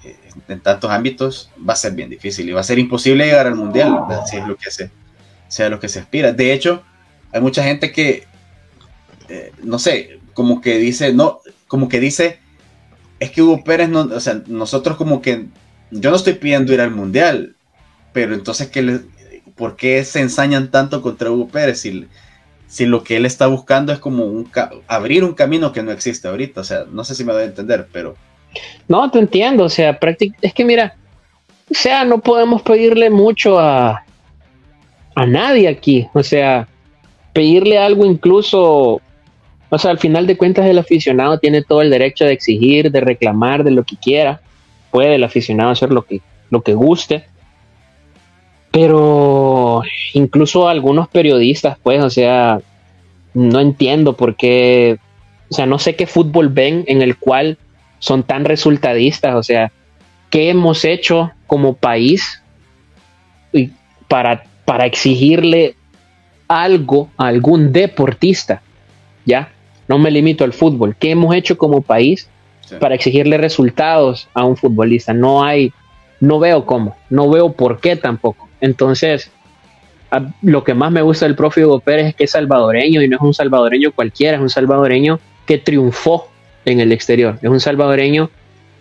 eh, 0.05 0.17
en 0.49 0.61
tantos 0.61 0.91
ámbitos 0.91 1.51
va 1.69 1.73
a 1.73 1.77
ser 1.77 1.93
bien 1.93 2.11
difícil 2.11 2.49
y 2.49 2.53
va 2.53 2.61
a 2.61 2.65
ser 2.65 2.79
imposible 2.79 3.27
llegar 3.27 3.47
al 3.47 3.57
mundial 3.57 3.99
si 4.27 4.37
es 4.37 4.47
lo 4.47 4.57
que 4.57 4.71
se 4.71 4.91
sea 5.49 5.69
lo 5.69 5.81
que 5.81 5.89
se 5.89 6.01
aspira 6.01 6.33
de 6.33 6.53
hecho 6.53 6.83
hay 7.33 7.41
mucha 7.41 7.63
gente 7.63 7.91
que 7.93 8.27
no 9.63 9.79
sé 9.79 10.21
como 10.35 10.61
que 10.61 10.79
dice 10.79 11.13
no 11.13 11.41
como 11.67 11.89
que 11.89 12.01
dice 12.01 12.39
es 13.21 13.31
que 13.31 13.43
Hugo 13.43 13.65
Pérez 13.65 13.89
no 13.89 14.01
o 14.01 14.21
sea 14.21 14.43
nosotros 14.47 14.97
como 14.97 15.21
que 15.21 15.47
yo 15.91 16.11
no 16.11 16.17
estoy 16.17 16.35
pidiendo 16.35 16.73
ir 16.73 16.81
al 16.81 16.91
mundial 16.91 17.57
pero 18.13 18.35
entonces 18.35 18.69
que 18.69 19.01
¿por 19.57 19.77
qué 19.77 20.05
se 20.05 20.21
ensañan 20.21 20.71
tanto 20.71 21.03
contra 21.03 21.31
Hugo 21.31 21.49
Pérez 21.49 21.81
si 21.81 22.07
si 22.69 22.85
lo 22.85 23.03
que 23.03 23.17
él 23.17 23.27
está 23.27 23.47
buscando 23.47 23.93
es 23.93 23.99
como 23.99 24.27
un 24.27 24.49
abrir 24.87 25.25
un 25.25 25.35
camino 25.35 25.73
que 25.73 25.83
no 25.83 25.91
existe 25.91 26.29
ahorita. 26.29 26.61
O 26.61 26.65
sea, 26.65 26.85
no 26.89 27.03
sé 27.03 27.15
si 27.15 27.25
me 27.25 27.33
voy 27.33 27.43
a 27.43 27.47
entender, 27.47 27.89
pero... 27.91 28.15
No, 28.87 29.11
te 29.11 29.19
entiendo. 29.19 29.65
O 29.65 29.69
sea, 29.69 29.99
es 30.43 30.55
que 30.55 30.65
mira, 30.65 30.95
o 31.71 31.75
sea, 31.75 32.05
no 32.05 32.19
podemos 32.19 32.63
pedirle 32.63 33.09
mucho 33.09 33.59
a, 33.59 34.05
a 35.15 35.27
nadie 35.27 35.67
aquí. 35.67 36.07
O 36.13 36.23
sea, 36.23 36.69
pedirle 37.33 37.79
algo 37.79 38.05
incluso... 38.05 39.01
O 39.71 39.79
sea, 39.79 39.91
al 39.91 39.99
final 39.99 40.27
de 40.27 40.37
cuentas 40.37 40.67
el 40.67 40.79
aficionado 40.79 41.39
tiene 41.39 41.63
todo 41.63 41.83
el 41.83 41.91
derecho 41.91 42.25
de 42.25 42.33
exigir, 42.33 42.91
de 42.91 43.01
reclamar, 43.01 43.65
de 43.65 43.71
lo 43.71 43.85
que 43.85 43.97
quiera. 43.97 44.41
Puede 44.91 45.15
el 45.15 45.25
aficionado 45.25 45.71
hacer 45.71 45.91
lo 45.91 46.03
que, 46.03 46.21
lo 46.51 46.63
que 46.63 46.75
guste 46.75 47.27
pero 48.71 49.83
incluso 50.13 50.69
algunos 50.69 51.09
periodistas, 51.09 51.79
pues, 51.83 52.03
o 52.03 52.11
sea, 52.11 52.61
no 53.35 53.61
entiendo 53.61 54.15
por 54.15 54.37
qué, 54.37 54.99
o 55.51 55.55
sea, 55.55 55.67
no 55.67 55.79
sé 55.79 55.97
qué 55.97 56.07
fútbol 56.07 56.49
ven 56.49 56.85
en 56.87 57.03
el 57.03 57.17
cual 57.17 57.59
son 57.99 58.23
tan 58.23 58.45
resultadistas, 58.45 59.35
o 59.35 59.43
sea, 59.43 59.73
¿qué 60.31 60.51
hemos 60.51 60.85
hecho 60.85 61.33
como 61.47 61.75
país 61.75 62.43
para, 64.07 64.45
para 64.65 64.87
exigirle 64.87 65.75
algo 66.47 67.11
a 67.17 67.27
algún 67.27 67.73
deportista? 67.73 68.63
¿Ya? 69.25 69.51
No 69.89 69.99
me 69.99 70.11
limito 70.11 70.45
al 70.45 70.53
fútbol. 70.53 70.95
¿Qué 70.99 71.11
hemos 71.11 71.35
hecho 71.35 71.59
como 71.59 71.83
país 71.83 72.29
para 72.79 72.95
exigirle 72.95 73.39
resultados 73.39 74.29
a 74.35 74.45
un 74.45 74.57
futbolista? 74.57 75.13
No 75.13 75.43
hay, 75.43 75.73
no 76.21 76.39
veo 76.39 76.67
cómo, 76.67 76.97
no 77.11 77.29
veo 77.31 77.53
por 77.53 77.81
qué 77.81 77.97
tampoco. 77.97 78.49
Entonces, 78.61 79.31
lo 80.43 80.65
que 80.65 80.75
más 80.75 80.91
me 80.91 81.03
gusta 81.03 81.27
del 81.27 81.35
profe 81.35 81.65
Hugo 81.65 81.81
Pérez 81.81 82.07
es 82.07 82.15
que 82.15 82.25
es 82.25 82.31
salvadoreño 82.31 83.03
y 83.03 83.09
no 83.09 83.17
es 83.17 83.23
un 83.23 83.35
salvadoreño 83.35 83.93
cualquiera, 83.93 84.37
es 84.37 84.43
un 84.43 84.51
salvadoreño 84.51 85.21
que 85.47 85.59
triunfó 85.59 86.29
en 86.65 86.81
el 86.81 86.93
exterior, 86.93 87.39
es 87.41 87.49
un 87.49 87.61
salvadoreño 87.61 88.31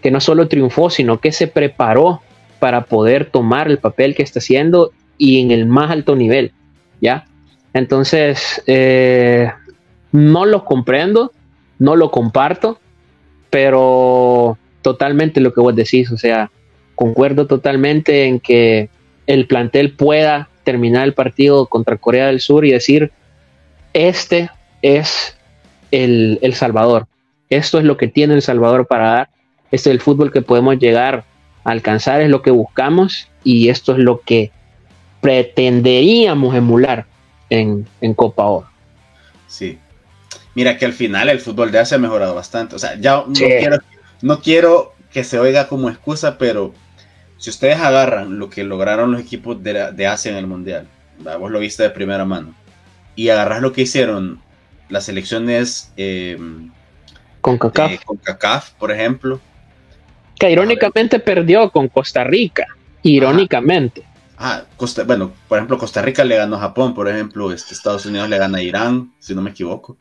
que 0.02 0.12
no 0.12 0.20
solo 0.20 0.48
triunfó, 0.48 0.90
sino 0.90 1.20
que 1.20 1.32
se 1.32 1.48
preparó 1.48 2.22
para 2.60 2.86
poder 2.86 3.26
tomar 3.26 3.68
el 3.68 3.78
papel 3.78 4.16
que 4.16 4.24
está 4.24 4.40
haciendo 4.40 4.92
y 5.18 5.42
en 5.42 5.52
el 5.52 5.66
más 5.66 5.92
alto 5.92 6.16
nivel, 6.16 6.52
¿ya? 7.02 7.26
Entonces, 7.74 8.64
eh, 8.68 9.52
no 10.18 10.46
lo 10.46 10.66
comprendo, 10.66 11.32
no 11.78 11.96
lo 11.96 12.10
comparto, 12.10 12.80
pero 13.52 14.58
totalmente 14.82 15.42
lo 15.42 15.54
que 15.54 15.62
vos 15.62 15.76
decís, 15.76 16.12
o 16.12 16.18
sea, 16.18 16.50
concuerdo 16.96 17.46
totalmente 17.46 18.26
en 18.26 18.40
que 18.40 18.90
el 19.28 19.46
plantel 19.46 19.92
pueda 19.92 20.50
terminar 20.64 21.04
el 21.04 21.14
partido 21.14 21.68
contra 21.68 21.98
Corea 21.98 22.28
del 22.28 22.42
Sur 22.42 22.66
y 22.66 22.72
decir, 22.72 23.12
este 23.94 24.50
es 24.82 25.38
el, 25.92 26.40
Salvador, 26.56 27.06
esto 27.52 27.78
es 27.78 27.86
lo 27.86 27.96
que 27.96 28.08
tiene 28.08 28.34
El 28.34 28.42
Salvador 28.42 28.88
para 28.88 29.10
dar, 29.12 29.30
este 29.70 29.92
es 29.92 29.94
el 29.94 30.02
fútbol 30.02 30.32
que 30.32 30.42
podemos 30.42 30.80
llegar 30.80 31.26
a 31.64 31.72
alcanzar, 31.72 32.22
es 32.22 32.30
lo 32.30 32.42
que 32.42 32.52
buscamos 32.52 33.28
y 33.44 33.70
esto 33.70 33.92
es 33.92 34.00
lo 34.00 34.22
que 34.22 34.52
pretenderíamos 35.22 36.56
emular 36.56 37.06
en, 37.52 37.86
Copa 38.16 38.46
Oro. 38.46 38.68
Sí. 39.48 39.78
Mira 40.58 40.76
que 40.76 40.86
al 40.86 40.94
final 40.94 41.30
el 41.30 41.40
fútbol 41.40 41.72
de 41.72 41.78
Asia 41.78 41.98
ha 41.98 42.00
mejorado 42.00 42.34
bastante. 42.34 42.76
O 42.76 42.80
sea, 42.80 42.96
ya 43.00 43.24
no 44.24 44.42
quiero 44.42 44.96
que 45.12 45.24
se 45.24 45.38
oiga 45.38 45.68
como 45.68 45.88
excusa, 45.88 46.40
pero 46.40 46.74
si 47.38 47.52
ustedes 47.52 47.78
agarran 47.78 48.40
lo 48.40 48.50
que 48.50 48.64
lograron 48.64 49.12
los 49.12 49.22
equipos 49.22 49.62
de, 49.62 50.08
Asia 50.08 50.32
en 50.32 50.38
el 50.38 50.48
Mundial, 50.48 50.88
vos 51.40 51.52
lo 51.52 51.60
viste 51.60 51.84
de 51.84 51.92
primera 51.92 52.26
mano, 52.26 52.56
y 53.16 53.30
agarras 53.30 53.62
lo 53.62 53.72
que 53.72 53.84
hicieron 53.84 54.42
las 54.90 55.04
selecciones 55.04 55.94
eh, 55.96 56.40
con 57.42 57.60
CACAF, 57.60 58.72
por 58.80 58.92
ejemplo. 58.92 59.40
Que 60.40 60.50
irónicamente 60.50 61.20
perdió 61.20 61.70
con 61.70 61.88
Costa 61.88 62.24
Rica, 62.24 62.66
irónicamente. 63.04 64.04
Ah, 64.40 64.64
bueno, 65.06 65.34
por 65.48 65.60
ejemplo, 65.60 65.78
Costa 65.78 66.02
Rica 66.02 66.24
le 66.24 66.36
ganó 66.36 66.56
a 66.56 66.62
Japón, 66.62 66.96
por 66.96 67.08
ejemplo, 67.08 67.52
este, 67.52 67.76
Estados 67.76 68.08
Unidos 68.08 68.28
le 68.28 68.40
gana 68.40 68.58
a 68.58 68.64
Irán, 68.64 69.14
si 69.20 69.36
no 69.36 69.44
me 69.44 69.52
equivoco. 69.52 69.98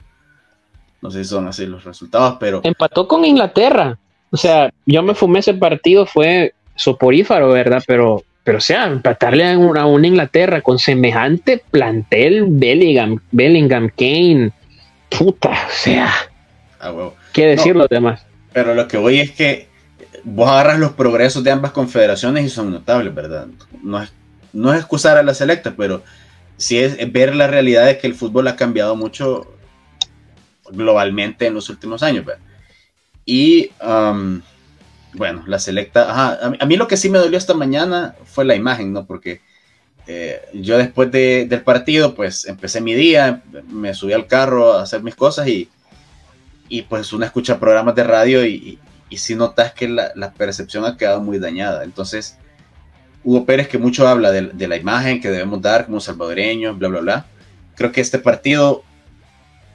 No 1.07 1.13
sé 1.13 1.23
si 1.23 1.31
son 1.31 1.47
así 1.47 1.67
los 1.67 1.85
resultados, 1.85 2.37
pero... 2.41 2.63
Empató 2.65 3.07
con 3.07 3.25
Inglaterra. 3.25 3.97
O 4.31 4.37
sea, 4.37 4.73
yo 4.87 5.05
me 5.05 5.15
fumé 5.15 5.39
ese 5.39 5.55
partido, 5.55 6.05
fue 6.05 6.53
soporífaro, 6.75 7.51
¿verdad? 7.51 7.81
Pero, 7.87 8.25
pero 8.43 8.59
o 8.59 8.61
sea, 8.61 8.87
empatarle 8.87 9.49
a 9.49 9.57
una, 9.57 9.87
Inglaterra 10.05 10.63
con 10.63 10.81
semejante 10.81 11.63
plantel, 11.71 12.47
Bellingham, 12.49 13.21
Bellingham, 13.31 13.89
Kane, 13.97 14.51
puta, 15.09 15.51
o 15.53 15.71
sea. 15.71 16.13
Ah, 16.81 16.91
huevo. 16.91 17.15
¿Qué 17.33 17.47
decir 17.47 17.77
los 17.77 17.89
demás? 17.89 18.27
Pero 18.53 18.75
lo 18.75 18.89
que 18.89 18.97
voy 18.97 19.21
es 19.21 19.31
que 19.31 19.69
vos 20.25 20.51
agarras 20.51 20.81
los 20.81 20.91
progresos 20.91 21.45
de 21.45 21.53
ambas 21.53 21.71
confederaciones 21.71 22.45
y 22.45 22.49
son 22.49 22.73
notables, 22.73 23.15
¿verdad? 23.15 23.47
No 23.81 24.03
es, 24.03 24.13
no 24.53 24.73
es 24.75 24.81
excusar 24.81 25.19
a 25.19 25.23
la 25.23 25.35
selecta, 25.35 25.73
pero 25.77 26.03
sí 26.57 26.81
es 26.81 26.97
ver 27.13 27.37
la 27.37 27.47
realidad 27.47 27.87
de 27.87 27.97
que 27.99 28.09
el 28.09 28.17
fútbol 28.17 28.49
ha 28.49 28.57
cambiado 28.57 28.97
mucho 28.97 29.53
globalmente 30.71 31.47
en 31.47 31.55
los 31.55 31.69
últimos 31.69 32.03
años. 32.03 32.25
Y 33.25 33.71
um, 33.85 34.41
bueno, 35.17 35.45
la 35.47 35.59
selecta, 35.59 36.37
a, 36.61 36.67
mí, 36.67 36.77
lo 36.77 36.87
que 36.87 36.97
sí 36.97 37.09
me 37.09 37.19
dolió 37.19 37.39
esta 37.39 37.55
mañana 37.55 38.14
fue 38.25 38.45
la 38.45 38.55
imagen, 38.55 38.93
¿no? 38.93 39.07
Porque 39.07 39.41
eh, 40.07 40.41
yo 40.53 40.77
después 40.79 41.11
de, 41.11 41.47
del 41.49 41.62
partido, 41.62 42.14
pues 42.14 42.47
empecé 42.47 42.81
mi 42.81 42.95
día, 42.95 43.43
me 43.69 43.95
subí 43.95 44.12
al 44.12 44.27
carro 44.27 44.75
a 44.75 44.83
hacer 44.83 45.03
mis 45.03 45.17
cosas 45.17 45.49
y, 45.49 45.69
y 46.69 46.83
pues 46.83 47.12
uno 47.12 47.25
escucha 47.25 47.59
programas 47.59 47.95
de 47.95 48.05
radio 48.05 48.45
y, 48.45 48.79
y, 49.09 49.17
si 49.17 49.35
notas 49.35 49.73
que 49.73 49.89
la, 49.89 50.12
la, 50.14 50.33
percepción 50.33 50.85
ha 50.85 50.97
quedado 50.97 51.21
muy 51.21 51.39
dañada. 51.39 51.83
Entonces, 51.83 52.37
Hugo 53.25 53.47
Pérez, 53.47 53.69
que 53.69 53.79
mucho 53.79 54.07
habla 54.07 54.31
de, 54.31 54.43
de, 54.43 54.69
la 54.69 54.77
imagen 54.77 55.21
que 55.21 55.31
debemos 55.31 55.62
dar 55.62 55.87
como 55.87 56.01
salvadoreños, 56.01 56.79
bla, 56.79 56.89
bla, 56.89 57.01
bla. 57.01 57.27
Creo 57.75 57.91
que 57.91 58.01
este 58.01 58.19
partido, 58.19 58.85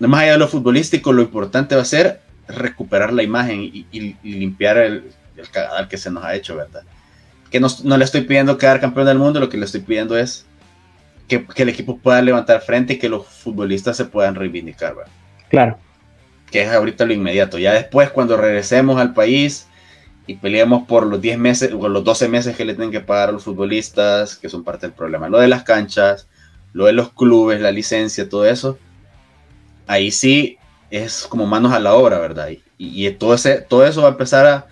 más 0.08 0.22
allá 0.22 0.34
de 0.34 0.38
lo 0.38 0.48
futbolístico, 0.48 1.14
lo 1.14 1.22
importante 1.22 1.76
va 1.76 1.82
a 1.82 1.86
ser 1.86 2.22
recuperar 2.48 3.14
la 3.14 3.24
imagen 3.24 3.62
y, 3.62 3.86
y 3.92 4.16
limpiar 4.24 4.78
el, 4.78 5.12
el 5.38 5.50
cagadal 5.50 5.88
que 5.88 5.98
se 5.98 6.12
nos 6.12 6.24
ha 6.24 6.36
hecho, 6.36 6.56
¿verdad? 6.56 6.84
Que 7.50 7.60
no, 7.60 7.68
no, 7.84 7.98
le 7.98 8.06
estoy 8.06 8.22
pidiendo 8.22 8.58
quedar 8.58 8.80
campeón 8.80 9.08
del 9.08 9.18
mundo, 9.18 9.40
lo 9.40 9.50
que 9.50 9.58
le 9.58 9.66
estoy 9.66 9.82
pidiendo 9.82 10.18
es 10.18 10.46
que, 11.28 11.46
que, 11.46 11.64
el 11.64 11.70
equipo 11.70 11.98
pueda 11.98 12.22
levantar 12.22 12.62
frente 12.62 12.94
y 12.94 13.00
que 13.00 13.10
los 13.10 13.28
futbolistas 13.28 13.98
se 13.98 14.06
puedan 14.06 14.36
reivindicar, 14.36 14.96
¿verdad? 14.96 15.12
Claro. 15.50 15.78
Que 16.50 16.64
es 16.64 16.70
ahorita 16.70 17.06
lo 17.06 17.14
inmediato. 17.14 17.58
Ya 17.58 17.74
después, 17.74 18.10
cuando 18.10 18.38
regresemos 18.38 19.00
al 19.00 19.14
país 19.14 19.68
y 20.28 20.36
peleemos 20.36 20.88
por 20.88 21.06
los 21.06 21.22
10 21.22 21.38
meses 21.38 21.72
o 21.74 21.90
los 21.90 22.04
12 22.04 22.28
meses 22.30 22.56
que 22.56 22.66
le 22.66 22.74
tienen 22.74 22.92
que 22.92 23.02
pagar 23.02 23.30
a 23.30 23.32
los 23.34 23.44
futbolistas, 23.44 24.36
que 24.36 24.50
son 24.50 24.64
parte 24.64 24.88
del 24.88 24.96
problema, 24.96 25.30
lo 25.30 25.40
de 25.40 25.48
las 25.48 25.64
canchas, 25.64 26.28
lo 26.74 26.86
de 26.86 26.94
los 26.94 27.12
clubes, 27.12 27.60
la 27.60 27.72
licencia, 27.72 28.30
todo 28.30 28.46
eso, 28.46 28.78
ahí 29.92 30.10
sí 30.12 30.58
es 30.90 31.26
como 31.28 31.46
manos 31.46 31.74
a 31.74 31.80
la 31.80 31.94
obra, 31.94 32.18
¿verdad? 32.20 32.50
Y, 32.50 32.62
y 32.78 33.10
todo, 33.12 33.34
ese, 33.34 33.62
todo 33.62 33.86
eso 33.86 34.02
va 34.02 34.08
a 34.08 34.12
empezar 34.12 34.46
a, 34.46 34.68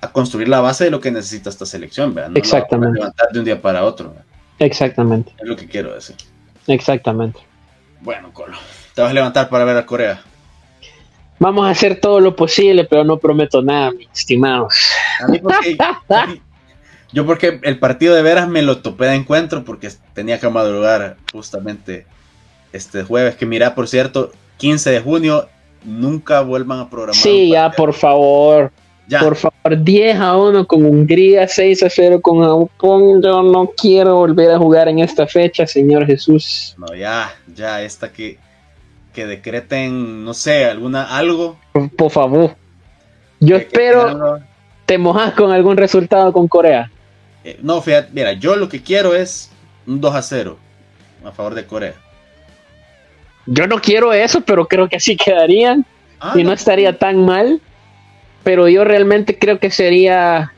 a 0.00 0.10
construir 0.12 0.48
la 0.48 0.60
base 0.60 0.84
de 0.84 0.90
lo 0.90 1.00
que 1.00 1.10
necesita 1.10 1.48
esta 1.48 1.64
selección, 1.64 2.14
¿verdad? 2.14 2.30
No 2.30 2.36
Exactamente. 2.36 2.98
levantar 2.98 3.28
de 3.32 3.38
un 3.38 3.44
día 3.44 3.60
para 3.60 3.84
otro. 3.84 4.10
¿verdad? 4.10 4.24
Exactamente. 4.58 5.32
Es 5.38 5.48
lo 5.48 5.56
que 5.56 5.66
quiero 5.66 5.94
decir. 5.94 6.16
Exactamente. 6.66 7.40
Bueno, 8.00 8.32
Colo, 8.32 8.56
te 8.94 9.00
vas 9.02 9.10
a 9.10 9.14
levantar 9.14 9.48
para 9.48 9.64
ver 9.64 9.76
a 9.76 9.86
Corea. 9.86 10.22
Vamos 11.38 11.66
a 11.66 11.70
hacer 11.70 12.00
todo 12.00 12.20
lo 12.20 12.36
posible, 12.36 12.84
pero 12.84 13.04
no 13.04 13.18
prometo 13.18 13.62
nada, 13.62 13.90
mis 13.92 14.08
estimados. 14.12 14.74
A 15.20 15.28
mí 15.28 15.38
porque, 15.38 15.76
a 15.78 16.26
mí, 16.26 16.40
yo 17.12 17.26
porque 17.26 17.60
el 17.62 17.78
partido 17.78 18.14
de 18.14 18.22
veras 18.22 18.48
me 18.48 18.62
lo 18.62 18.78
topé 18.78 19.06
de 19.06 19.14
encuentro 19.14 19.64
porque 19.64 19.90
tenía 20.14 20.38
que 20.38 20.48
madrugar 20.48 21.16
justamente 21.32 22.06
este 22.72 23.04
jueves, 23.04 23.36
que 23.36 23.46
mira, 23.46 23.74
por 23.74 23.88
cierto, 23.88 24.32
15 24.58 24.90
de 24.90 25.00
junio, 25.00 25.48
nunca 25.84 26.40
vuelvan 26.40 26.80
a 26.80 26.90
programar. 26.90 27.22
Sí, 27.22 27.50
ya, 27.50 27.70
por 27.70 27.92
favor. 27.92 28.72
Ya. 29.06 29.20
Por 29.20 29.36
favor, 29.36 29.82
10 29.82 30.18
a 30.18 30.36
1 30.36 30.66
con 30.66 30.86
Hungría, 30.86 31.46
6 31.46 31.82
a 31.82 31.90
0 31.90 32.22
con 32.22 32.40
Japón. 32.40 33.20
Yo 33.22 33.42
no 33.42 33.70
quiero 33.76 34.16
volver 34.16 34.50
a 34.50 34.58
jugar 34.58 34.88
en 34.88 35.00
esta 35.00 35.26
fecha, 35.26 35.66
Señor 35.66 36.06
Jesús. 36.06 36.74
No, 36.78 36.94
ya, 36.94 37.34
ya, 37.54 37.82
esta 37.82 38.10
que, 38.10 38.38
que 39.12 39.26
decreten, 39.26 40.24
no 40.24 40.32
sé, 40.32 40.64
alguna, 40.64 41.04
algo. 41.16 41.58
Por, 41.72 41.90
por 41.90 42.10
favor. 42.10 42.56
Yo 43.40 43.56
que, 43.56 43.64
espero 43.64 44.38
que 44.38 44.42
te 44.86 44.96
mojas 44.96 45.34
con 45.34 45.50
algún 45.50 45.76
resultado 45.76 46.32
con 46.32 46.48
Corea. 46.48 46.90
Eh, 47.44 47.58
no, 47.62 47.82
fíjate, 47.82 48.08
mira, 48.12 48.32
yo 48.32 48.56
lo 48.56 48.70
que 48.70 48.82
quiero 48.82 49.14
es 49.14 49.50
un 49.86 50.00
2 50.00 50.14
a 50.14 50.22
0 50.22 50.58
a 51.24 51.32
favor 51.32 51.54
de 51.54 51.66
Corea. 51.66 51.94
Yo 53.46 53.66
no 53.66 53.80
quiero 53.80 54.12
eso, 54.12 54.40
pero 54.40 54.66
creo 54.66 54.88
que 54.88 54.96
así 54.96 55.16
quedarían 55.16 55.84
ah, 56.20 56.32
y 56.34 56.42
no, 56.42 56.48
no 56.48 56.54
estaría 56.54 56.98
tan 56.98 57.24
mal 57.24 57.60
pero 58.44 58.68
yo 58.68 58.84
realmente 58.84 59.36
creo 59.38 59.58
que 59.58 59.70
sería, 59.70 60.52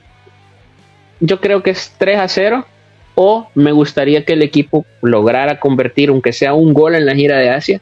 yo 1.20 1.41
creo 1.41 1.62
que 1.62 1.70
es 1.70 1.95
3 1.97 2.18
a 2.18 2.28
0 2.28 2.66
o 3.14 3.49
me 3.55 3.72
gustaría 3.72 4.24
que 4.24 4.34
el 4.34 4.43
equipo 4.43 4.84
lograra 5.01 5.59
convertir, 5.59 6.11
aunque 6.11 6.32
sea 6.32 6.53
un 6.53 6.74
gol 6.74 6.97
en 6.97 7.07
la 7.07 7.14
gira 7.14 7.39
de 7.39 7.49
Asia, 7.49 7.80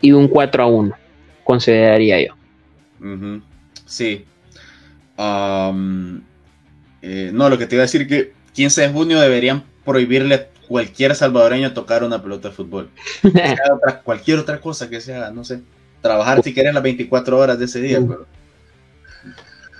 y 0.00 0.12
un 0.12 0.28
4 0.28 0.62
a 0.62 0.66
1, 0.66 0.94
consideraría 1.42 2.20
yo. 2.20 2.34
Uh 3.00 3.04
-huh. 3.04 3.42
Sí. 3.86 4.24
Um, 5.16 6.20
eh, 7.02 7.30
no, 7.32 7.48
lo 7.48 7.58
que 7.58 7.66
te 7.66 7.74
iba 7.74 7.82
a 7.82 7.86
decir 7.86 8.06
que 8.06 8.32
15 8.52 8.82
de 8.82 8.88
junio 8.90 9.18
deberían 9.18 9.64
prohibirle 9.84 10.46
cualquier 10.68 11.14
salvadoreño 11.14 11.72
tocar 11.72 12.04
una 12.04 12.22
pelota 12.22 12.48
de 12.48 12.54
fútbol. 12.54 12.90
otra, 13.24 14.00
cualquier 14.02 14.38
otra 14.38 14.60
cosa 14.60 14.88
que 14.88 15.00
se 15.00 15.14
haga, 15.14 15.30
no 15.30 15.42
sé. 15.42 15.60
Trabajar 16.02 16.42
si 16.44 16.54
quieres 16.54 16.74
las 16.74 16.82
24 16.82 17.36
horas 17.36 17.58
de 17.58 17.64
ese 17.64 17.80
día, 17.80 17.98
pero 18.06 18.26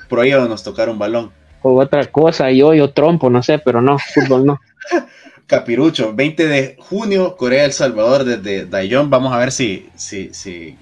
prohíbanos 0.09 0.65
tocar 0.65 0.89
un 0.89 0.99
balón. 0.99 1.31
O 1.63 1.81
otra 1.81 2.05
cosa, 2.07 2.51
yo, 2.51 2.75
yo 2.75 2.91
trompo, 2.91 3.31
no 3.31 3.43
sé, 3.43 3.59
pero 3.59 3.81
no, 3.81 3.99
fútbol 3.99 4.47
no. 4.47 4.61
Capirucho, 5.47 6.15
20 6.15 6.47
de 6.47 6.77
junio, 6.79 7.37
Corea 7.37 7.65
El 7.65 7.73
Salvador 7.73 8.25
desde 8.25 8.67
Daejeon. 8.67 9.09
Vamos 9.09 9.33
a 9.33 9.39
ver 9.39 9.51
si, 9.51 9.89
si, 9.95 10.33
si, 10.35 10.77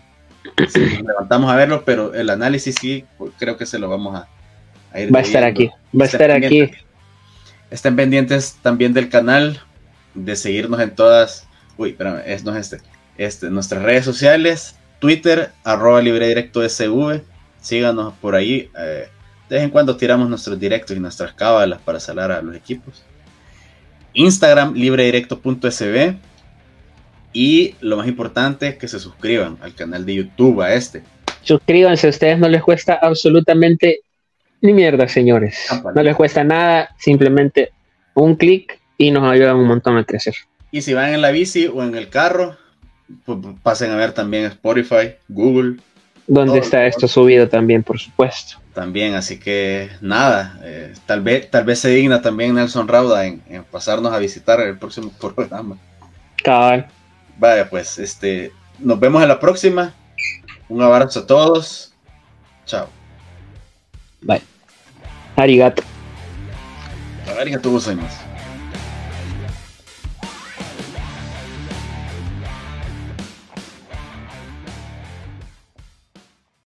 si 0.68 0.80
nos 0.80 1.02
levantamos 1.02 1.50
a 1.50 1.56
verlo, 1.56 1.82
pero 1.84 2.14
el 2.14 2.30
análisis 2.30 2.74
sí, 2.80 3.04
creo 3.38 3.56
que 3.56 3.66
se 3.66 3.78
lo 3.78 3.88
vamos 3.88 4.16
a, 4.16 4.28
a 4.92 5.00
ir. 5.00 5.14
Va 5.14 5.20
a 5.20 5.22
estar 5.22 5.44
aquí, 5.44 5.70
va 5.98 6.04
a 6.04 6.08
estar 6.08 6.30
aquí. 6.30 6.70
Estén 7.70 7.96
pendientes 7.96 8.58
también 8.62 8.92
del 8.92 9.08
canal, 9.08 9.60
de 10.16 10.36
seguirnos 10.36 10.80
en 10.80 10.94
todas, 10.94 11.46
uy, 11.76 11.90
espérame, 11.90 12.22
es, 12.26 12.44
no 12.44 12.56
es 12.56 12.72
este, 12.72 12.86
este, 13.18 13.50
nuestras 13.50 13.82
redes 13.82 14.04
sociales, 14.04 14.76
Twitter, 14.98 15.52
arroba 15.62 16.00
libre 16.00 16.28
directo 16.28 16.66
SV, 16.66 17.22
síganos 17.60 18.14
por 18.14 18.34
ahí. 18.34 18.70
Eh, 18.78 19.08
de 19.48 19.56
vez 19.56 19.64
en 19.64 19.70
cuando 19.70 19.96
tiramos 19.96 20.28
nuestros 20.28 20.58
directos 20.58 20.96
y 20.96 21.00
nuestras 21.00 21.32
cábalas 21.34 21.80
para 21.82 22.00
salar 22.00 22.32
a 22.32 22.42
los 22.42 22.56
equipos. 22.56 23.04
Instagram 24.14 24.74
libredirecto.sb 24.74 26.16
y 27.32 27.74
lo 27.80 27.98
más 27.98 28.08
importante 28.08 28.68
es 28.68 28.76
que 28.76 28.88
se 28.88 28.98
suscriban 28.98 29.58
al 29.60 29.74
canal 29.74 30.06
de 30.06 30.14
YouTube 30.14 30.62
a 30.62 30.72
este. 30.72 31.02
Suscríbanse, 31.42 32.06
a 32.06 32.10
ustedes 32.10 32.38
no 32.38 32.48
les 32.48 32.62
cuesta 32.62 32.98
absolutamente 33.00 34.00
ni 34.62 34.72
mierda, 34.72 35.06
señores. 35.06 35.68
No 35.94 36.02
les 36.02 36.16
cuesta 36.16 36.42
nada, 36.42 36.88
simplemente 36.98 37.72
un 38.14 38.34
clic 38.36 38.80
y 38.98 39.10
nos 39.10 39.24
ayudan 39.24 39.56
un 39.56 39.66
montón 39.66 39.96
a 39.96 40.04
crecer. 40.04 40.34
Y 40.70 40.82
si 40.82 40.94
van 40.94 41.14
en 41.14 41.22
la 41.22 41.30
bici 41.30 41.66
o 41.66 41.82
en 41.82 41.94
el 41.94 42.08
carro, 42.08 42.56
pues 43.24 43.38
pasen 43.62 43.90
a 43.90 43.96
ver 43.96 44.12
también 44.12 44.44
Spotify, 44.46 45.14
Google, 45.28 45.76
donde 46.26 46.58
está 46.58 46.86
esto 46.86 47.06
subido 47.06 47.48
también, 47.48 47.82
por 47.82 47.98
supuesto. 47.98 48.58
También, 48.74 49.14
así 49.14 49.38
que 49.38 49.90
nada, 50.00 50.58
eh, 50.62 50.92
tal, 51.06 51.22
vez, 51.22 51.50
tal 51.50 51.64
vez 51.64 51.78
se 51.78 51.88
digna 51.90 52.20
también 52.20 52.54
Nelson 52.54 52.88
Rauda 52.88 53.26
en, 53.26 53.42
en 53.48 53.64
pasarnos 53.64 54.12
a 54.12 54.18
visitar 54.18 54.60
el 54.60 54.76
próximo 54.76 55.10
programa. 55.20 55.78
Cabal. 56.42 56.88
Vaya, 57.38 57.68
pues, 57.68 57.98
este, 57.98 58.52
nos 58.78 58.98
vemos 58.98 59.22
en 59.22 59.28
la 59.28 59.38
próxima. 59.38 59.94
Un 60.68 60.82
abrazo 60.82 61.20
a 61.20 61.26
todos. 61.26 61.94
Chao. 62.64 62.88
Bye. 64.20 64.42
Arigato. 65.36 65.82
Arigato 67.38 67.70
gozaimasu. 67.70 68.25